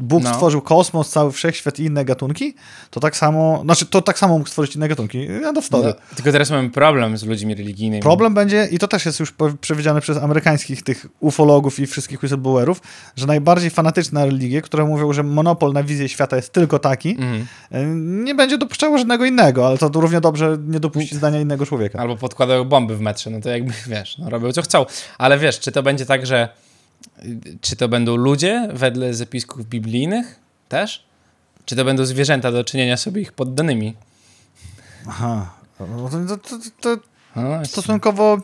[0.00, 0.32] Bóg no.
[0.32, 2.54] stworzył kosmos, cały wszechświat i inne gatunki,
[2.90, 5.26] to tak samo, znaczy to tak samo mógł stworzyć inne gatunki.
[5.42, 5.82] Ja do no,
[6.16, 8.02] tylko teraz mamy problem z ludźmi religijnymi.
[8.02, 12.80] Problem będzie, i to też jest już przewidziane przez amerykańskich tych ufologów i wszystkich whistleblowerów,
[13.16, 17.16] że najbardziej fanatyczne religie, które mówią, że monopol na wizję świata jest tylko taki,
[17.70, 18.24] mm.
[18.24, 21.98] nie będzie dopuszczało żadnego innego, ale to równie dobrze nie dopuści zdania innego człowieka.
[21.98, 24.86] Albo podkładają bomby w metrze, no to jakby, wiesz, no, robią co chcą.
[25.18, 26.48] Ale wiesz, czy to będzie tak, że
[27.60, 31.04] czy to będą ludzie wedle zapisków biblijnych też?
[31.64, 33.94] Czy to będą zwierzęta do czynienia sobie ich poddanymi?
[35.08, 35.54] Aha.
[35.80, 37.02] No to, to, to, to
[37.36, 38.38] no stosunkowo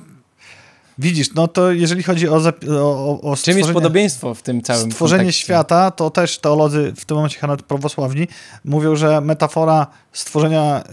[1.00, 5.18] Widzisz, no to jeżeli chodzi o, o, o Czym jest podobieństwo w tym całym Stworzenie
[5.18, 5.44] kontekście?
[5.44, 8.28] świata, to też teolodzy, w tym momencie nawet prawosławni,
[8.64, 10.84] mówią, że metafora stworzenia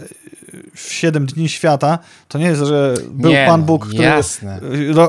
[0.74, 4.60] w 7 dni świata, to nie jest, że był nie, Pan Bóg, który jasne.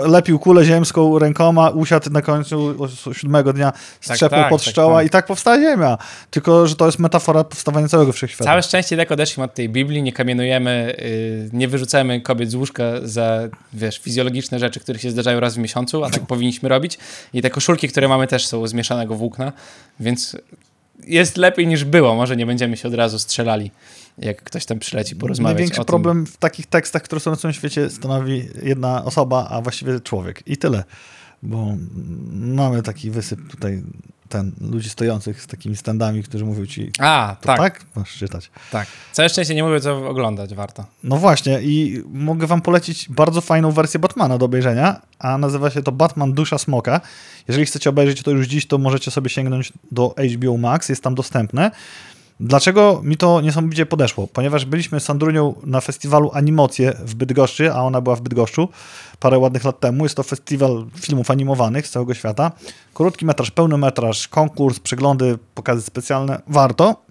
[0.07, 5.05] lepił kulę ziemską rękoma, usiadł na końcu siódmego dnia, strzepnął tak, tak, pod tak, tak.
[5.05, 5.97] i tak powstała Ziemia.
[6.31, 8.43] Tylko, że to jest metafora powstawania całego wszechświata.
[8.43, 12.83] Całe szczęście tak odeszliśmy od tej Biblii, nie kamienujemy, yy, nie wyrzucamy kobiet z łóżka
[13.03, 13.39] za,
[13.73, 16.97] wiesz, fizjologiczne rzeczy, które się zdarzają raz w miesiącu, a tak powinniśmy robić.
[17.33, 19.53] I te koszulki, które mamy też są z mieszanego włókna,
[19.99, 20.37] więc
[21.07, 22.15] jest lepiej niż było.
[22.15, 23.71] Może nie będziemy się od razu strzelali
[24.22, 27.89] jak ktoś tam przyleci porozmawiać Największy problem w takich tekstach, które są na całym świecie
[27.89, 30.43] stanowi jedna osoba, a właściwie człowiek.
[30.47, 30.84] I tyle.
[31.43, 31.76] Bo
[32.32, 33.84] mamy taki wysyp tutaj
[34.30, 36.91] ten, ludzi stojących z takimi standami, którzy mówią ci.
[36.99, 37.57] A, tak.
[37.57, 37.86] Tak?
[37.95, 38.51] Masz czytać.
[38.72, 38.88] Tak.
[39.11, 40.86] Całe szczęście nie mówię, co oglądać warto.
[41.03, 45.84] No właśnie, i mogę wam polecić bardzo fajną wersję Batmana do obejrzenia, a nazywa się
[45.84, 47.01] to Batman Dusza Smoka.
[47.47, 51.15] Jeżeli chcecie obejrzeć to już dziś, to możecie sobie sięgnąć do HBO Max, jest tam
[51.15, 51.72] dostępne.
[52.39, 54.27] Dlaczego mi to niesamowicie podeszło?
[54.27, 58.69] Ponieważ byliśmy z Sandrunią na festiwalu Animocje w Bydgoszczy, a ona była w Bydgoszczu
[59.19, 60.05] parę ładnych lat temu.
[60.05, 62.51] Jest to festiwal filmów animowanych z całego świata.
[62.93, 66.41] Krótki metraż, pełny metraż, konkurs, przeglądy, pokazy specjalne.
[66.47, 67.01] Warto.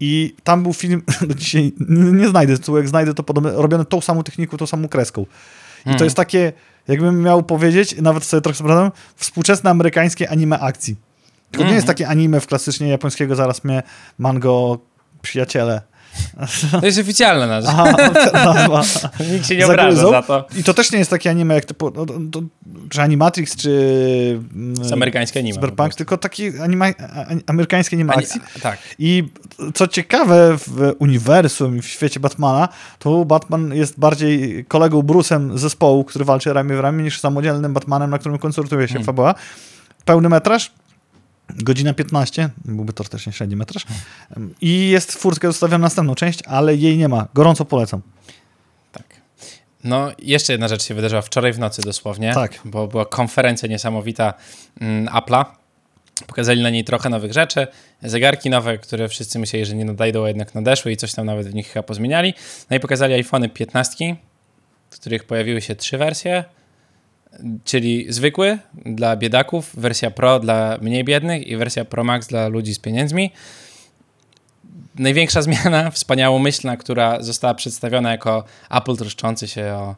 [0.00, 1.72] I tam był film, do dzisiaj
[2.12, 5.22] nie znajdę, jak znajdę to podobne, robione tą samą techniką, tą samą kreską.
[5.22, 5.98] I hmm.
[5.98, 6.52] to jest takie,
[6.88, 11.07] jakbym miał powiedzieć, nawet sobie trochę sprawdzam, współczesne amerykańskie anime akcji.
[11.50, 11.86] To nie jest mhm.
[11.86, 13.82] takie anime w klasycznie japońskiego, zaraz mnie
[14.18, 14.78] mango
[15.22, 15.82] przyjaciele.
[16.80, 17.72] To jest oficjalna nazwa.
[17.72, 17.94] Aha,
[18.54, 19.10] nazwa.
[19.32, 20.46] Nikt się nie obraża za to.
[20.56, 22.42] I to też nie jest takie anime jak typu, no, to,
[22.90, 24.40] czy Animatrix, czy...
[24.82, 25.54] Z amerykańskie anime.
[25.54, 26.86] Cyberpunk, tylko takie anima,
[27.46, 28.26] amerykańskie anime Ani
[28.62, 28.78] tak.
[28.98, 29.28] I
[29.74, 32.68] co ciekawe w uniwersum, w świecie Batmana,
[32.98, 38.10] to Batman jest bardziej kolegą Bruce'em zespołu, który walczy ramię w ramię, niż samodzielnym Batmanem,
[38.10, 39.06] na którym konsultuje się hmm.
[39.06, 39.34] fabuła.
[40.04, 40.72] Pełny metraż,
[41.54, 43.86] Godzina 15, byłby to też średni metraż.
[44.60, 47.28] I jest furtka zostawiona następną część, ale jej nie ma.
[47.34, 48.02] Gorąco polecam.
[48.92, 49.06] Tak.
[49.84, 52.60] No, jeszcze jedna rzecz się wydarzyła wczoraj w nocy dosłownie, tak.
[52.64, 54.34] bo była konferencja niesamowita
[54.80, 55.44] mm, Apple'a.
[56.26, 57.66] Pokazali na niej trochę nowych rzeczy,
[58.02, 61.48] zegarki nowe, które wszyscy myśleli, że nie nadejdą, a jednak nadeszły i coś tam nawet
[61.48, 62.34] w nich chyba pozmieniali.
[62.70, 64.16] No i pokazali iPhony 15,
[64.90, 66.44] w których pojawiły się trzy wersje
[67.64, 72.74] czyli zwykły dla biedaków, wersja Pro dla mniej biednych i wersja Pro Max dla ludzi
[72.74, 73.32] z pieniędzmi.
[74.94, 79.94] Największa zmiana, wspaniałomyślna, która została przedstawiona jako Apple troszczący się o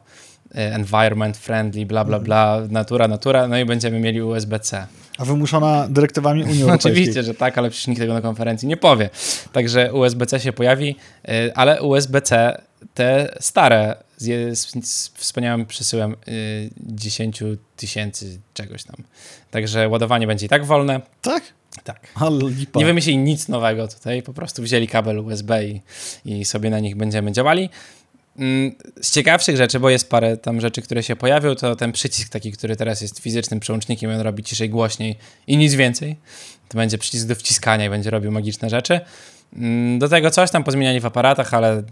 [0.55, 4.87] e, environment friendly, bla, bla, bla, natura, natura, no i będziemy mieli USB-C.
[5.17, 6.91] A wymuszona dyrektywami Unii Europejskiej.
[6.91, 9.09] Oczywiście, że tak, ale przecież nikt tego na konferencji nie powie.
[9.51, 10.95] Także USB-C się pojawi,
[11.27, 12.61] e, ale USB-C
[12.93, 17.43] te stare z, z, z wspaniałym przesyłem y, 10
[17.77, 18.95] tysięcy czegoś tam.
[19.51, 21.01] Także ładowanie będzie i tak wolne.
[21.21, 21.43] Tak?
[21.83, 22.07] Tak.
[22.79, 25.81] Nie wymyślili nic nowego tutaj, po prostu wzięli kabel USB i,
[26.25, 27.69] i sobie na nich będziemy działali.
[28.37, 32.29] Mm, z ciekawszych rzeczy, bo jest parę tam rzeczy, które się pojawią, to ten przycisk
[32.29, 35.17] taki, który teraz jest fizycznym przełącznikiem, on robi ciszej, głośniej
[35.47, 36.15] i nic więcej.
[36.69, 38.99] To będzie przycisk do wciskania i będzie robił magiczne rzeczy.
[39.57, 41.83] Mm, do tego coś tam pozmieniali w aparatach, ale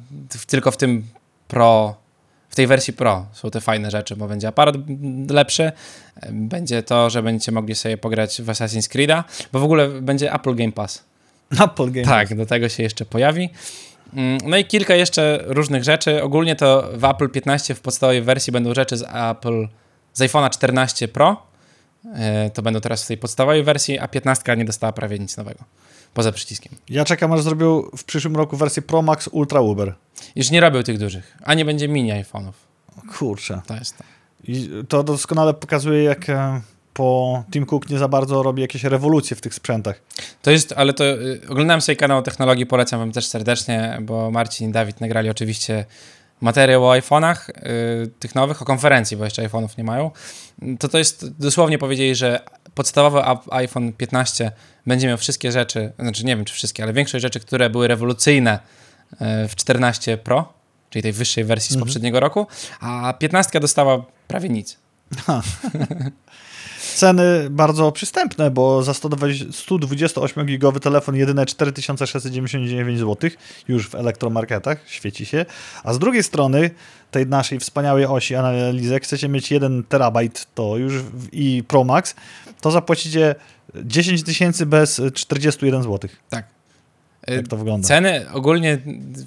[0.47, 1.03] tylko w tym
[1.47, 1.95] Pro,
[2.49, 4.75] w tej wersji Pro są te fajne rzeczy, bo będzie aparat
[5.29, 5.71] lepszy,
[6.31, 10.55] będzie to, że będziecie mogli sobie pograć w Assassin's Creed'a, bo w ogóle będzie Apple
[10.55, 11.03] Game Pass.
[11.63, 13.49] Apple Game Tak, do tego się jeszcze pojawi.
[14.13, 16.23] Mm, no i kilka jeszcze różnych rzeczy.
[16.23, 19.67] Ogólnie to w Apple 15 w podstawowej wersji będą rzeczy z Apple,
[20.13, 21.41] z iPhone'a 14 Pro.
[22.15, 25.63] E, to będą teraz w tej podstawowej wersji, a 15 nie dostała prawie nic nowego
[26.13, 26.73] poza przyciskiem.
[26.89, 29.95] Ja czekam, aż zrobią w przyszłym roku wersję Pro Max Ultra Uber.
[30.35, 32.51] Już nie robią tych dużych, a nie będzie mini iPhone'ów.
[33.17, 33.61] Kurczę.
[33.67, 34.03] To jest to.
[34.43, 36.61] I to doskonale pokazuje, jak e,
[36.93, 40.01] po Tim Cook nie za bardzo robi jakieś rewolucje w tych sprzętach.
[40.41, 44.69] To jest, ale to y, oglądałem sobie kanał technologii, polecam wam też serdecznie, bo Marcin
[44.69, 45.85] i Dawid nagrali oczywiście
[46.41, 50.11] materiał o iPhone'ach, yy, tych nowych, o konferencji, bo jeszcze iPhone'ów nie mają,
[50.79, 52.39] to to jest, dosłownie powiedzieli, że
[52.73, 54.51] podstawowy iPhone 15
[54.87, 58.59] będzie miał wszystkie rzeczy, znaczy nie wiem czy wszystkie, ale większość rzeczy, które były rewolucyjne
[59.11, 60.53] yy, w 14 Pro,
[60.89, 61.85] czyli tej wyższej wersji z mhm.
[61.85, 62.47] poprzedniego roku,
[62.79, 64.77] a 15 dostała prawie nic.
[66.99, 73.29] Ceny bardzo przystępne, bo za 128-gigowy telefon jedyne 4699 zł
[73.67, 75.45] już w elektromarketach, świeci się.
[75.83, 76.69] A z drugiej strony
[77.11, 80.93] tej naszej wspaniałej osi analizy, jak chcecie mieć 1 terabajt to już
[81.31, 82.15] i Pro Max,
[82.61, 83.35] to zapłacicie
[83.75, 86.09] 10 tysięcy bez 41 zł.
[86.29, 86.45] Tak.
[87.27, 87.87] Jak to wygląda?
[87.87, 88.77] Ceny ogólnie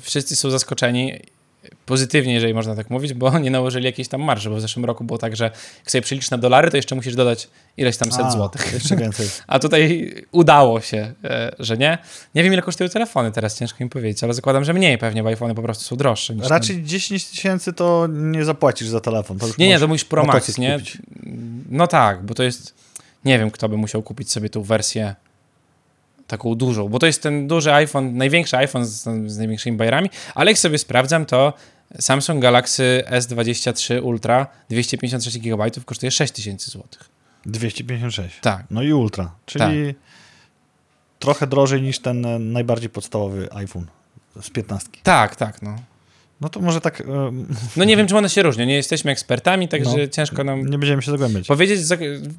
[0.00, 1.12] wszyscy są zaskoczeni
[1.86, 5.04] pozytywnie, jeżeli można tak mówić, bo nie nałożyli jakiejś tam marży, bo w zeszłym roku
[5.04, 8.26] było tak, że jak sobie przeliczysz na dolary, to jeszcze musisz dodać ileś tam set
[8.26, 8.72] A, złotych.
[8.72, 9.28] Jeszcze więcej.
[9.46, 11.98] A tutaj udało się, e, że nie.
[12.34, 15.28] Nie wiem, ile kosztują telefony teraz, ciężko mi powiedzieć, ale zakładam, że mniej pewnie, bo
[15.28, 16.34] iPhony po prostu są droższe.
[16.42, 16.86] Raczej ten...
[16.86, 19.38] 10 tysięcy to nie zapłacisz za telefon.
[19.58, 20.72] nie, nie, to musisz Pro Max, nie?
[20.72, 20.98] Kupić.
[21.70, 22.74] No tak, bo to jest...
[23.24, 25.14] Nie wiem, kto by musiał kupić sobie tą wersję
[26.32, 30.50] taką dużą, bo to jest ten duży iPhone, największy iPhone z, z największymi bajerami, ale
[30.50, 31.52] jak sobie sprawdzam, to
[32.00, 36.84] Samsung Galaxy S23 Ultra 256 GB kosztuje 6000 zł.
[37.46, 38.40] 256?
[38.40, 38.64] Tak.
[38.70, 40.02] No i Ultra, czyli tak.
[41.18, 43.86] trochę drożej niż ten najbardziej podstawowy iPhone
[44.40, 44.88] z 15.
[45.02, 45.76] Tak, tak, no.
[46.42, 47.02] No to może tak.
[47.76, 48.64] No nie wiem, czym one się różnią.
[48.64, 50.66] Nie jesteśmy ekspertami, także no, ciężko nam.
[50.66, 51.46] Nie będziemy się zagłębiać.
[51.46, 51.80] Powiedzieć,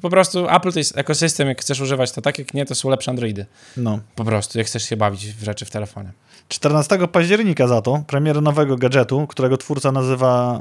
[0.00, 2.88] po prostu Apple to jest ekosystem, jak chcesz używać to tak, jak nie, to są
[2.88, 3.46] lepsze Androidy.
[3.76, 3.98] No.
[4.14, 6.12] Po prostu, jak chcesz się bawić w rzeczy w telefonie.
[6.48, 10.60] 14 października za to, premiera nowego gadżetu, którego twórca nazywa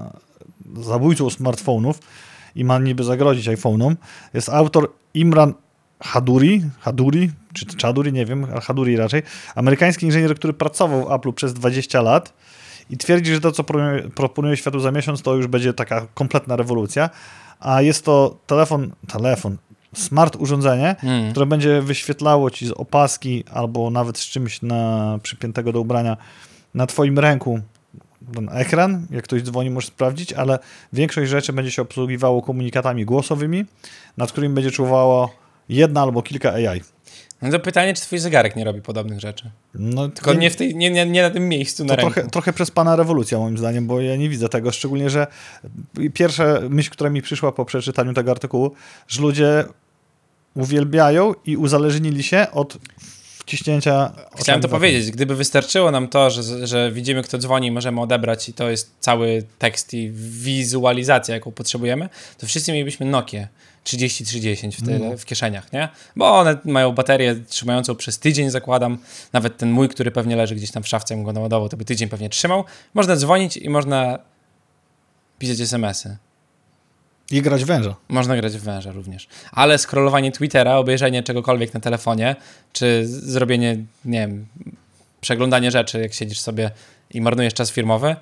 [0.82, 2.00] zabójcą smartfonów
[2.56, 3.96] i ma niby zagrozić iPhone'om,
[4.34, 5.54] jest autor Imran
[6.00, 9.22] Haduri, Haduri, czy Chaduri, nie wiem, Haduri raczej,
[9.56, 12.34] amerykański inżynier, który pracował w Apple przez 20 lat
[12.90, 13.64] i twierdzi, że to, co
[14.16, 17.10] proponuje światu za miesiąc, to już będzie taka kompletna rewolucja.
[17.60, 19.58] A jest to telefon, telefon,
[19.94, 21.32] smart urządzenie, mm.
[21.32, 26.18] które będzie wyświetlało ci z opaski albo nawet z czymś na, przypiętego do ubrania
[26.74, 27.60] na twoim ręku
[28.34, 30.60] ten ekran, jak ktoś dzwoni, możesz sprawdzić, ale
[30.94, 33.66] większość rzeczy będzie się obsługiwało komunikatami głosowymi,
[34.18, 35.36] nad którymi będzie czuwało
[35.70, 36.82] jedna albo kilka AI.
[37.44, 39.52] No to pytanie, czy twój zegarek nie robi podobnych rzeczy.
[39.74, 42.02] No, Tylko nie, nie w tej, nie, nie, nie, na tym miejscu, na to.
[42.02, 45.28] Trochę, trochę przez pana rewolucja, moim zdaniem, bo ja nie widzę tego, szczególnie, że
[46.14, 48.72] pierwsza myśl, która mi przyszła po przeczytaniu tego artykułu,
[49.08, 49.66] że ludzie
[50.56, 52.78] uwielbiają i uzależnili się od
[53.46, 54.14] wciśnięcia.
[54.38, 55.12] Chciałem to powiedzieć.
[55.12, 59.44] Gdyby wystarczyło nam to, że, że widzimy, kto dzwoni, możemy odebrać i to jest cały
[59.60, 63.48] tekst i wizualizacja, jaką potrzebujemy, to wszyscy mielibyśmy Nokia
[63.86, 65.18] 30-30 w, tyle, no.
[65.18, 65.90] w kieszeniach, nie?
[66.16, 68.98] Bo one mają baterię trzymającą przez tydzień, zakładam.
[69.34, 72.10] Nawet ten mój, który pewnie leży gdzieś tam w szafce, go naładował, to by tydzień
[72.10, 72.64] pewnie trzymał.
[72.94, 74.20] Można dzwonić i można
[75.40, 76.18] pisać SMS-y.
[77.32, 77.96] I grać w węża.
[78.10, 79.28] Można grać w węża również.
[79.52, 82.36] Ale scrollowanie Twittera, obejrzenie czegokolwiek na telefonie,
[82.74, 84.46] czy zrobienie, nie wiem,
[85.22, 86.72] przeglądanie rzeczy, jak siedzisz sobie
[87.12, 88.16] i marnujesz czas firmowy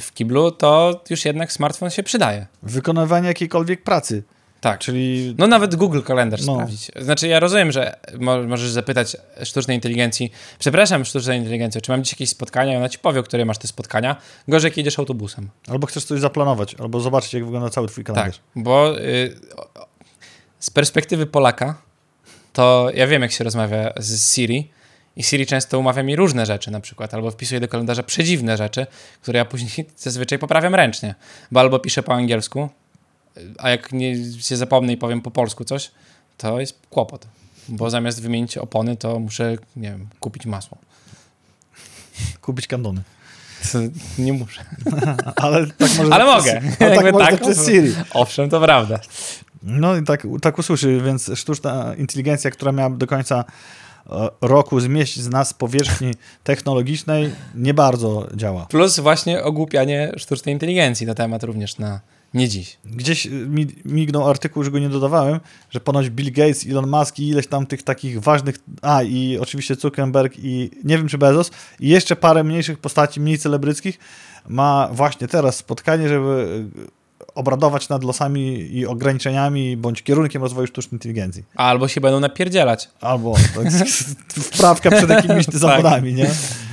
[0.00, 2.46] w kiblu, to już jednak smartfon się przydaje.
[2.62, 4.22] Wykonywanie jakiejkolwiek pracy.
[4.62, 4.78] Tak.
[4.78, 5.34] Czyli...
[5.38, 6.54] No nawet Google Kalendarz no.
[6.54, 6.90] sprawdzić.
[6.96, 7.96] Znaczy ja rozumiem, że
[8.46, 12.98] możesz zapytać sztucznej inteligencji, przepraszam sztucznej inteligencji, czy mam dziś jakieś spotkania i ona ci
[12.98, 14.16] powie, o które masz te spotkania.
[14.48, 15.48] Gorzej jak jedziesz autobusem.
[15.68, 18.36] Albo chcesz coś zaplanować, albo zobaczyć jak wygląda cały twój kalendarz.
[18.36, 19.36] Tak, bo y,
[20.58, 21.82] z perspektywy Polaka
[22.52, 24.70] to ja wiem jak się rozmawia z Siri
[25.16, 28.86] i Siri często umawia mi różne rzeczy na przykład, albo wpisuje do kalendarza przedziwne rzeczy,
[29.22, 31.14] które ja później zazwyczaj poprawiam ręcznie,
[31.50, 32.68] bo albo piszę po angielsku,
[33.58, 35.90] a jak nie się zapomnę i powiem po polsku coś,
[36.38, 37.26] to jest kłopot.
[37.68, 40.78] Bo zamiast wymienić opony, to muszę, nie wiem, kupić masło.
[42.40, 43.02] Kupić kandony.
[44.18, 44.64] nie muszę.
[45.36, 46.60] Ale tak może Ale mogę.
[46.80, 47.94] Ale tak, może tak przez Siri.
[48.14, 49.00] Owszem, to prawda.
[49.62, 53.44] No i tak, tak usłyszy, więc sztuczna inteligencja, która miała do końca
[54.10, 56.14] e, roku zmieścić z nas powierzchni
[56.44, 58.66] technologicznej, nie bardzo działa.
[58.66, 62.00] Plus właśnie ogłupianie sztucznej inteligencji na temat również na
[62.34, 62.78] nie dziś.
[62.84, 67.28] Gdzieś mi, mignął artykuł, że go nie dodawałem, że ponoć Bill Gates, Elon Musk i
[67.28, 71.88] ileś tam tych takich ważnych, a i oczywiście Zuckerberg i nie wiem czy Bezos i
[71.88, 73.98] jeszcze parę mniejszych postaci, mniej celebryckich
[74.48, 76.64] ma właśnie teraz spotkanie, żeby
[77.34, 81.44] obradować nad losami i ograniczeniami bądź kierunkiem rozwoju sztucznej inteligencji.
[81.54, 82.88] Albo się będą napierdzielać.
[83.00, 83.88] Albo tak,
[84.52, 85.54] wprawka przed jakimiś tak.
[85.54, 86.30] zawodami, nie?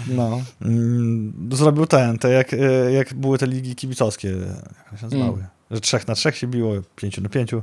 [0.08, 0.42] No.
[0.62, 4.28] Mm, zrobił ten, te jak, e, jak były te ligi kibicowskie,
[4.92, 5.34] jak się nazywały?
[5.34, 5.48] Mm.
[5.72, 7.62] Że trzech na trzech się biło, pięciu na pięciu.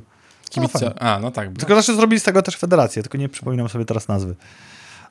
[0.50, 0.86] Kibice.
[0.86, 1.52] No, a, no tak.
[1.58, 4.34] Tylko znaczy zrobili z tego też federację, tylko nie przypominam sobie teraz nazwy.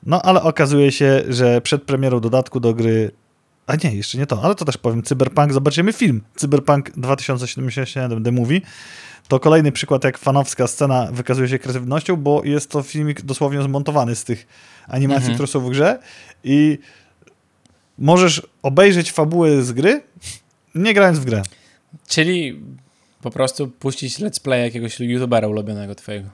[0.06, 3.10] No ale okazuje się, że przed premierą dodatku do gry
[3.66, 5.02] A nie, jeszcze nie to, ale to też powiem.
[5.02, 6.22] Cyberpunk, zobaczymy film.
[6.36, 8.60] Cyberpunk 2077 The Movie.
[9.28, 14.14] To kolejny przykład, jak fanowska scena wykazuje się kreatywnością, bo jest to filmik dosłownie zmontowany
[14.16, 14.46] z tych
[14.88, 15.34] animacji, Mhm.
[15.34, 15.98] które są w grze
[16.44, 16.78] i
[17.98, 20.02] możesz obejrzeć fabułę z gry,
[20.74, 21.42] nie grając w grę.
[22.08, 22.60] Czyli
[23.22, 26.28] po prostu puścić let's play jakiegoś youtubera ulubionego twojego.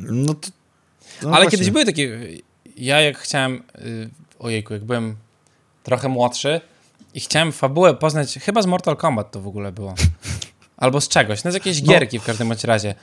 [0.00, 0.48] No to,
[1.22, 1.50] no Ale właśnie.
[1.50, 2.18] kiedyś były takie.
[2.76, 3.62] Ja jak chciałem.
[3.78, 5.16] y, Ojejku, jak byłem
[5.82, 6.60] trochę młodszy
[7.14, 8.38] i chciałem fabułę poznać.
[8.42, 9.94] Chyba z Mortal Kombat to w ogóle było.
[10.76, 11.44] Albo z czegoś.
[11.44, 11.88] No z jakiejś No.
[11.92, 12.94] gierki w każdym bądź razie.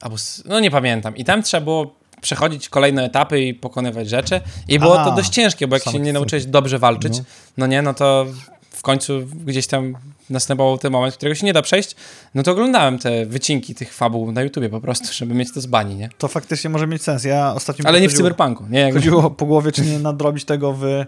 [0.00, 1.16] Albo z, no nie pamiętam.
[1.16, 4.40] I tam trzeba było przechodzić kolejne etapy i pokonywać rzeczy.
[4.68, 7.24] I było A, to dość ciężkie, bo jak się nie nauczyłeś dobrze walczyć, No.
[7.56, 7.66] no.
[7.66, 8.26] nie, no to
[8.70, 9.94] w końcu gdzieś tam
[10.30, 11.96] następował ten moment, którego się nie da przejść.
[12.34, 15.66] No to oglądałem te wycinki tych fabuł na YouTubie po prostu, żeby mieć to z
[15.66, 16.08] bani, nie?
[16.18, 17.24] To faktycznie może mieć sens.
[17.24, 17.86] Ja ostatnio...
[17.88, 18.80] Ale nie w chodziło- cyberpunku, nie?
[18.80, 21.04] Jak Chodziło po głowie, czy nie nadrobić tego w...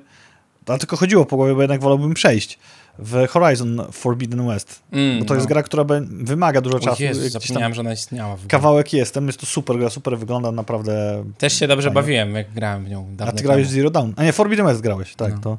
[0.68, 2.58] Ale tylko chodziło po głowie, bo jednak wolałbym przejść
[2.98, 4.82] w Horizon Forbidden West.
[4.92, 5.48] Mm, Bo to jest no.
[5.48, 7.02] gra, która be- wymaga dużo czasu.
[7.02, 8.30] Jezu, zapomniałem, że ona istniała.
[8.30, 8.48] W ogóle.
[8.48, 11.24] kawałek jestem, jest to super gra, super wygląda, naprawdę.
[11.38, 11.94] Też się dobrze Fajnie.
[11.94, 13.76] bawiłem, jak grałem w nią A ty grałeś temu.
[13.76, 14.10] Zero Dawn.
[14.16, 15.34] A nie, Forbidden West grałeś, tak.
[15.34, 15.40] No.
[15.40, 15.58] To...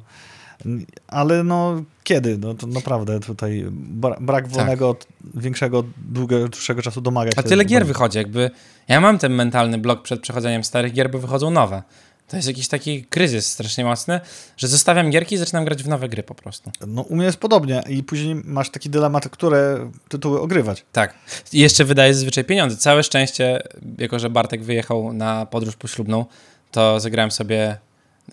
[1.08, 2.38] Ale no, kiedy?
[2.38, 7.40] No to naprawdę tutaj bra brak wolnego, od większego, dłuższego czasu domaga się.
[7.40, 8.52] A tyle gier wychodzi, jakby...
[8.88, 11.84] Ja mam ten mentalny blok przed przechodzeniem starych gier, bo wychodzą nowe.
[12.30, 14.20] To jest jakiś taki kryzys strasznie mocny,
[14.58, 16.72] że zostawiam gierki i zaczynam grać w nowe gry po prostu.
[16.88, 20.86] No u mnie jest podobnie i później masz taki dylemat, które tytuły ogrywać.
[20.92, 21.14] Tak.
[21.54, 22.78] I jeszcze wydaje zazwyczaj pieniądze.
[22.78, 23.64] Całe szczęście,
[23.98, 26.26] jako że Bartek wyjechał na podróż poślubną,
[26.72, 27.78] to zagrałem sobie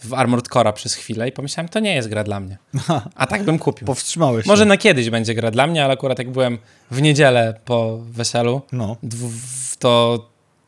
[0.05, 2.59] w Armored Core'a przez chwilę i pomyślałem, to nie jest gra dla mnie.
[3.14, 3.86] A tak bym kupił.
[3.97, 4.51] Powstrzymałeś się.
[4.51, 6.59] Może na kiedyś będzie gra dla mnie, ale akurat jak byłem
[6.90, 8.97] w niedzielę po weselu, No.
[9.78, 10.18] to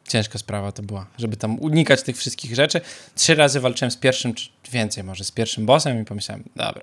[0.08, 2.80] ciężka sprawa to była, żeby tam unikać tych wszystkich rzeczy.
[3.14, 6.82] Trzy razy walczyłem z pierwszym, czy więcej może, z pierwszym bossem i pomyślałem, dobra,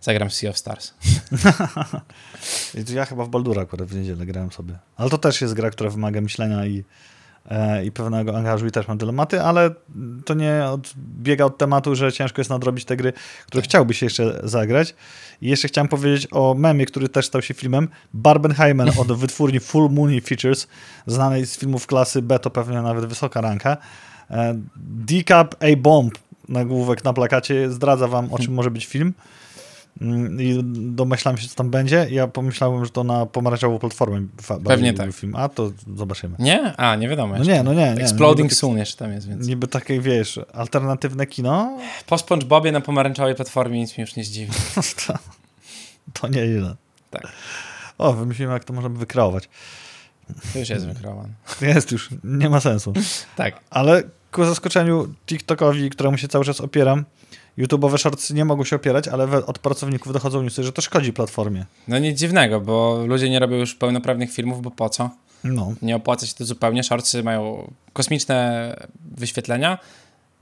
[0.00, 0.92] zagram Sea of Stars.
[2.94, 4.78] Ja chyba w Baldura akurat w niedzielę grałem sobie.
[4.96, 6.84] Ale to też jest gra, która wymaga myślenia i,
[7.84, 9.70] i pewnego angażu i też mam dylematy, ale
[10.24, 13.12] to nie odbiega od tematu, że ciężko jest nadrobić te gry,
[13.46, 14.94] które chciałby się jeszcze zagrać.
[15.40, 17.88] I jeszcze chciałem powiedzieć o memie, który też stał się filmem.
[18.14, 20.66] Barbenheimer od wytwórni Full Moon Features,
[21.06, 23.76] znanej z filmów klasy B, to pewnie nawet wysoka ranka.
[24.30, 26.18] E, Decap A-Bomb,
[26.48, 29.12] nagłówek na plakacie, zdradza wam, o czym może być film.
[30.00, 32.06] Mm, I domyślam się, co tam będzie.
[32.10, 34.26] Ja pomyślałem, że to na pomarańczową platformę
[34.60, 35.12] bardziej tak.
[35.12, 35.36] film.
[35.36, 36.36] A to zobaczymy.
[36.38, 36.76] Nie?
[36.76, 37.52] A, nie wiadomo No jeszcze.
[37.52, 37.94] nie, no nie.
[37.94, 38.02] nie.
[38.02, 39.46] Exploding niby, Soon jeszcze tam jest, więc...
[39.46, 44.52] Niby takie, wiesz, alternatywne kino, Po SpongeBobie na pomarańczowej platformie nic mi już nie zdziwi.
[45.06, 45.14] to,
[46.12, 46.76] to nieźle.
[47.10, 47.22] Tak.
[47.98, 49.48] O, wymyślimy, jak to możemy wykreować.
[50.52, 51.28] To już jest wykreowany.
[51.60, 52.92] Jest już, nie ma sensu.
[53.36, 53.60] Tak.
[53.70, 57.04] Ale ku zaskoczeniu TikTokowi, któremu się cały czas opieram,
[57.58, 61.12] YouTube'owe shortsy nie mogą się opierać, ale we, od pracowników dochodzą newsy, że to szkodzi
[61.12, 61.64] platformie.
[61.88, 65.10] No nic dziwnego, bo ludzie nie robią już pełnoprawnych filmów, bo po co?
[65.44, 66.82] No, Nie opłaca się to zupełnie.
[66.82, 68.76] Shortsy mają kosmiczne
[69.16, 69.78] wyświetlenia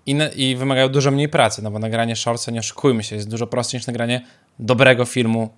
[0.06, 3.46] i, i wymagają dużo mniej pracy, no bo nagranie shortsa, nie oszukujmy się, jest dużo
[3.46, 4.26] prostsze niż nagranie
[4.58, 5.50] dobrego filmu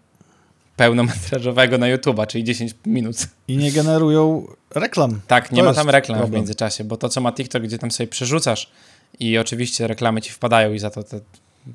[0.77, 3.17] pełnometrażowego na YouTube'a, czyli 10 minut.
[3.49, 5.21] i nie generują reklam.
[5.27, 6.41] Tak, nie To ma tam reklam w problem.
[6.41, 8.71] międzyczasie, bo to, co ma TikTok, gdzie tam sobie przerzucasz
[9.21, 11.21] i oczywiście reklamy ci wpadają i za to te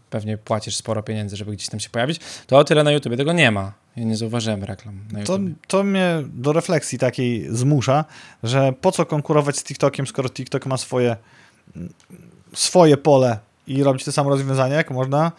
[0.09, 3.33] pewnie płacisz sporo pieniędzy, żeby gdzieś tam się pojawić, to o tyle na YouTubie tego
[3.33, 3.73] nie ma.
[3.95, 5.53] Ja nie zauważyłem reklam na To, YouTubie.
[5.67, 8.05] to mnie do refleksji takiej zmusza,
[8.43, 11.15] że po co konkurować z TikTokiem, skoro TikTok ma swoje,
[12.53, 15.31] swoje pole i robić te same rozwiązania, jak można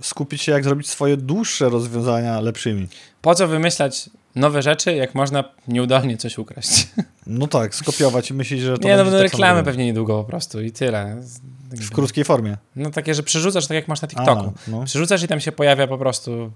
[0.00, 2.88] skupić się, jak zrobić swoje dłuższe rozwiązania lepszymi.
[3.22, 6.88] Po co wymyślać nowe rzeczy, jak można nieudolnie coś ukraść?
[7.26, 10.24] No tak, skopiować i myśleć, że to nie, no będą tak reklamy pewnie niedługo po
[10.24, 11.22] prostu i tyle.
[11.70, 12.56] W krótkiej formie.
[12.76, 14.52] No takie, że przerzucasz tak jak masz na TikToku.
[14.66, 14.84] A, no.
[14.84, 16.52] Przerzucasz i tam się pojawia po prostu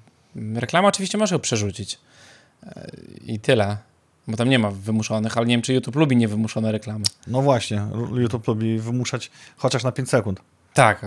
[0.54, 1.98] reklama, oczywiście możesz ją przerzucić.
[2.66, 2.90] E,
[3.26, 3.76] I tyle.
[4.28, 7.04] Bo tam nie ma wymuszonych, ale nie wiem, czy YouTube lubi niewymuszone reklamy.
[7.26, 7.82] no właśnie,
[8.14, 10.40] YouTube lubi wymuszać chociaż na 5 sekund.
[10.74, 11.04] Tak,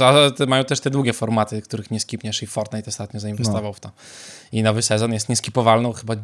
[0.00, 3.72] a- mają też te długie formaty, których nie skipniesz i Fortnite ostatnio zainwestował No.
[3.72, 3.90] w to.
[4.52, 6.14] I nowy sezon jest nieskipowalną chyba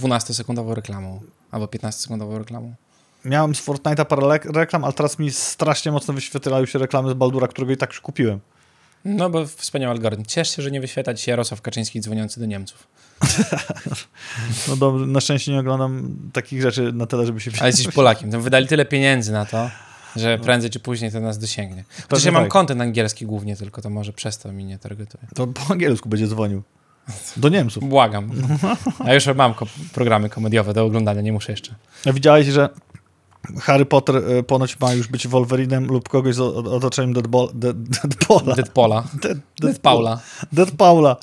[0.00, 1.20] 12-sekundową reklamą
[1.50, 2.74] albo 15-sekundową reklamą.
[3.24, 7.48] Miałem z Fortnite'a parę reklam, ale teraz mi strasznie mocno wyświetlają się reklamy z Baldura,
[7.48, 8.40] którego i tak już kupiłem.
[9.04, 10.24] No bo wspaniały algorytm.
[10.24, 12.86] Ciesz się, że nie wyświetla ci Jarosław Kaczyński dzwoniący do Niemców.
[14.68, 17.50] No dobrze, na szczęście nie oglądam takich rzeczy na tyle, żeby się...
[17.60, 18.30] Ale jesteś Polakiem.
[18.30, 19.70] To wydali tyle pieniędzy na to,
[20.16, 21.84] że prędzej czy później to nas dosięgnie.
[21.88, 22.52] Chociaż Pewnie ja mam tak.
[22.52, 25.26] kontent angielski głównie tylko, to może przez to mi nie targetuje.
[25.34, 26.62] To po angielsku będzie dzwonił.
[27.36, 27.88] Do Niemców.
[27.88, 28.30] Błagam.
[29.06, 31.74] A już mam ko programy komediowe do oglądania, nie muszę jeszcze.
[32.06, 32.68] A widziałeś, że
[33.60, 38.54] Harry Potter e, ponoć ma już być Wolverinem lub kogoś z otoczeniem Deadpool, Dead, Deadpoola.
[38.54, 39.04] Deadpola.
[39.22, 40.20] Dead, Deadpaula.
[40.52, 41.16] Deadpaula.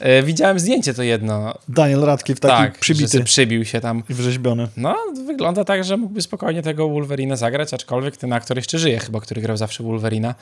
[0.00, 1.54] E, widziałem zdjęcie to jedno.
[1.68, 4.02] Daniel Radcliffe taki tak, przybity przybił się tam.
[4.08, 4.68] i wrzeźbiony.
[4.76, 4.96] No,
[5.26, 9.40] wygląda tak, że mógłby spokojnie tego Wolverina zagrać, aczkolwiek ten aktor jeszcze żyje chyba, który
[9.40, 10.34] grał zawsze Wolverina,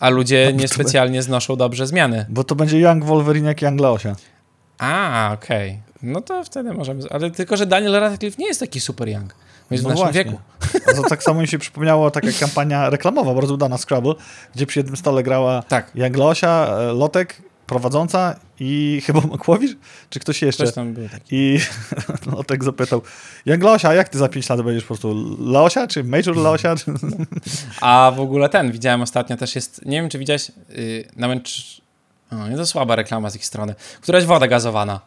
[0.00, 2.26] a ludzie niespecjalnie znoszą dobrze zmiany.
[2.28, 4.16] Bo to będzie Young Wolverine jak Young Leosia.
[4.78, 5.78] A, okej.
[6.02, 7.02] No to wtedy możemy...
[7.10, 9.34] Ale tylko, że Daniel Radcliffe nie jest taki super young.
[9.74, 10.24] Jest w No naszym właśnie.
[10.24, 10.38] wieku.
[10.90, 14.14] A to tak samo mi się przypomniało taka kampania reklamowa, bardzo udana Scrabble,
[14.54, 15.90] gdzie przy jednym stole grała Tak.
[15.94, 19.76] Young Leosia, e, Lotek, prowadząca i chyba Makłowicz,
[20.10, 20.64] czy ktoś jeszcze.
[20.64, 21.36] Coś tam było takie.
[21.36, 21.60] I
[22.36, 23.02] Lotek zapytał,
[23.46, 26.76] Young Leosia, a jak ty za 5 lat będziesz po prostu Leosia, czy Major Leosia?
[26.76, 26.84] Czy...
[27.80, 31.80] A w ogóle ten, widziałem ostatnio też jest, nie wiem czy widziałeś, yy, na męcz...
[32.32, 33.74] O, nie to słaba reklama z ich strony.
[34.00, 35.00] Któraś woda gazowana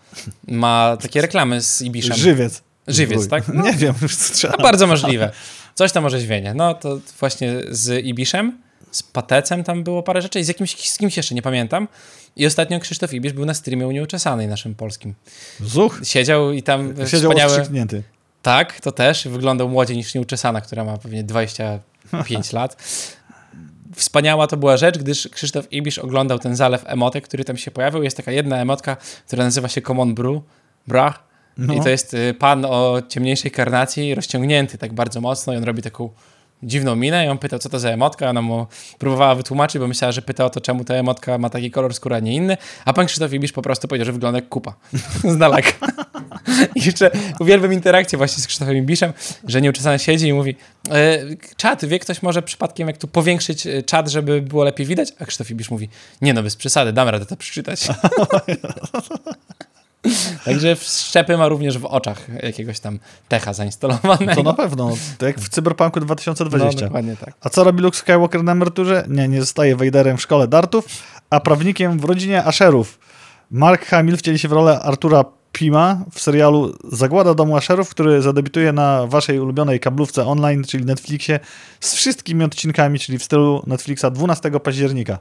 [0.47, 2.17] ma takie reklamy z Ibiszem.
[2.17, 2.63] Żywiec.
[2.87, 3.47] Żywiec, tak?
[3.47, 3.63] No.
[3.67, 4.55] Nie wiem, już strzela.
[4.57, 5.31] No, bardzo możliwe.
[5.75, 6.53] Coś tam może źwienie.
[6.53, 8.57] No to właśnie z Ibiszem,
[8.91, 11.87] z Patecem tam było parę rzeczy i z jakimś, z kimś jeszcze, nie pamiętam.
[12.35, 15.13] I ostatnio Krzysztof Ibisz był na streamie u Nieuczesanej naszym polskim.
[15.59, 15.99] Zuch.
[16.03, 18.03] Siedział i tam Siedział odkrzyknięty.
[18.41, 19.27] Tak, to też.
[19.27, 22.83] Wyglądał młodziej niż Nieuczesana, która ma pewnie 25 lat.
[23.95, 28.03] Wspaniała to była rzecz, gdyż Krzysztof Ibisz oglądał ten zalew emotek, który tam się pojawił.
[28.03, 30.41] Jest taka jedna emotka, która nazywa się Common Brew,
[30.87, 31.26] Brach.
[31.57, 31.73] No.
[31.73, 35.81] I to jest y, pan o ciemniejszej karnacji, rozciągnięty tak bardzo mocno i on robi
[35.81, 36.09] taką
[36.63, 38.29] dziwną minę i on pytał, co to za emotka.
[38.29, 38.67] Ona mu
[38.99, 42.15] próbowała wytłumaczyć, bo myślała, że pyta o to, czemu ta emotka ma taki kolor skóry,
[42.15, 42.57] a nie inny.
[42.85, 44.73] A pan Krzysztof Ibisz po prostu powiedział, że wygląda jak kupa.
[45.33, 45.87] Z daleka.
[46.75, 49.13] I jeszcze uwielbiam interakcję właśnie z Krzysztofem Ibiszem,
[49.47, 50.55] że nieuczesany siedzi i mówi
[50.91, 51.19] e,
[51.57, 55.13] czat, wie ktoś może przypadkiem jak tu powiększyć e, czat, żeby było lepiej widać?
[55.19, 55.89] A Krzysztof Ibisz mówi,
[56.21, 57.87] nie no, bez przesady, dam radę to przeczytać.
[60.45, 62.99] Także szczepy ma również w oczach jakiegoś tam
[63.29, 64.35] techa zainstalowanego.
[64.35, 64.93] To na pewno.
[65.17, 66.85] To jak w Cyberpunku no, 2020.
[66.85, 67.33] dokładnie tak.
[67.41, 69.05] A co robi Luke Skywalker na emeryturze?
[69.09, 70.85] Nie, nie zostaje Vaderem w szkole dartów,
[71.29, 72.99] a prawnikiem w rodzinie Asherów.
[73.51, 78.71] Mark Hamill wcieli się w rolę Artura Pima w serialu Zagłada domu Asherów, który zadebiutuje
[78.71, 81.39] na waszej ulubionej kablówce online, czyli Netflixie,
[81.79, 85.19] z wszystkimi odcinkami, czyli w stylu Netflixa 12 października.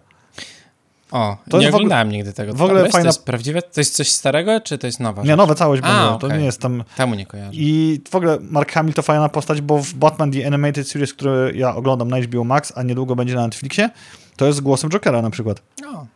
[1.12, 2.54] O, To nie w ogóle- oglądałem nigdy tego.
[2.54, 3.62] w ogóle To jest, fajna- To jest prawdziwe?
[3.62, 5.36] To jest coś starego, czy to jest nowa Nie, rzecz?
[5.36, 6.84] nowe całość A, będzie, to nie jest tam...
[6.96, 7.50] Temu nie kojarzę.
[7.52, 11.52] I w ogóle Mark Hamill to fajna postać, bo w Batman The Animated Series, który
[11.56, 13.90] ja oglądam na HBO Max, a niedługo będzie na Netflixie,
[14.36, 15.62] to jest głosem Jokera na przykład.
[15.86, 16.06] O,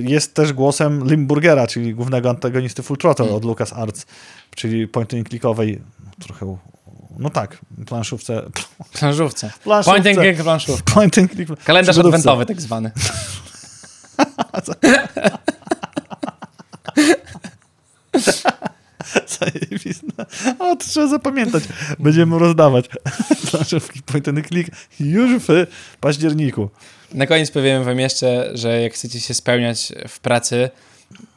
[0.00, 3.36] Jest też głosem Limburgera, czyli głównego antagonisty Full Throttle Mm.
[3.36, 4.06] od Lucas Arts,
[4.56, 5.80] czyli point and clickowej,
[6.22, 6.56] trochę,
[7.18, 8.42] no tak, planszówce.
[8.92, 9.50] planszówce.
[9.64, 10.92] planszówce Point and click planszówka.
[10.94, 11.64] Point and click.
[11.64, 12.90] Kalendarz adwentowy tak zwany.
[19.40, 20.06] Zajebiste.
[20.58, 21.64] O, to trzeba zapamiętać.
[21.98, 22.88] Będziemy rozdawać
[23.50, 25.66] planszówki point and click już w
[26.00, 26.70] październiku.
[27.14, 30.70] Na koniec powiemy wam jeszcze, że jak chcecie się spełniać w pracy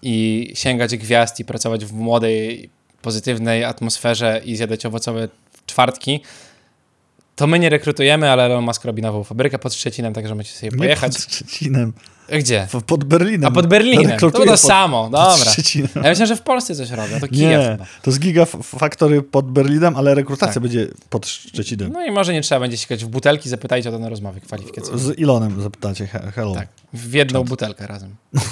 [0.02, 2.70] i sięgać gwiazd i pracować w młodej,
[3.02, 5.28] pozytywnej atmosferze i zjadać owocowe
[5.66, 6.22] czwartki,
[7.36, 10.70] to my nie rekrutujemy, ale Elon Musk robi nową fabrykę pod Szczecinem, także możecie sobie
[10.72, 11.14] Nie pojechać.
[11.14, 11.94] pod Szczecinem,
[12.30, 12.68] Gdzie?
[12.74, 13.46] w- pod Berlinem.
[13.46, 14.04] A pod Berlinem.
[14.06, 15.28] To Rekrutuję to pod- samo, dobra.
[15.80, 17.86] Ja myślałem, że w Polsce coś robią, to Kijek Nie, chyba.
[18.02, 20.64] to jest Gigafactory pod Berlinem, ale rekrutacja Tak.
[20.64, 21.92] będzie pod Szczecinem.
[21.92, 25.02] No i może nie trzeba będzie sikać w butelki, zapytajcie o to na rozmowie kwalifikacyjnej.
[25.04, 26.54] Z Ilonem zapytacie, he- hello.
[26.56, 28.16] Tak, w jedną butelkę razem.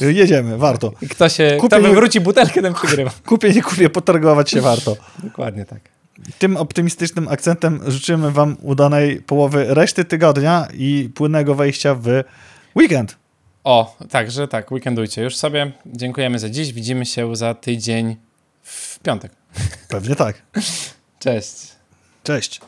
[0.00, 0.92] Jedziemy, warto.
[1.02, 3.10] I kto się, Kupię kto wywróci butelkę, ten przegrywa.
[3.26, 4.96] Kupię, nie kupię, potargować się warto.
[5.22, 5.80] Dokładnie tak.
[6.38, 12.06] Tym optymistycznym akcentem życzymy wam udanej połowy reszty tygodnia i płynnego wejścia w
[12.76, 13.16] weekend.
[13.64, 15.72] O, także tak, weekendujcie już sobie.
[15.86, 16.72] Dziękujemy za dziś.
[16.72, 18.16] Widzimy się za tydzień
[18.62, 19.32] w piątek.
[19.88, 20.42] Pewnie tak.
[21.18, 21.54] Cześć.
[22.24, 22.60] Cześć.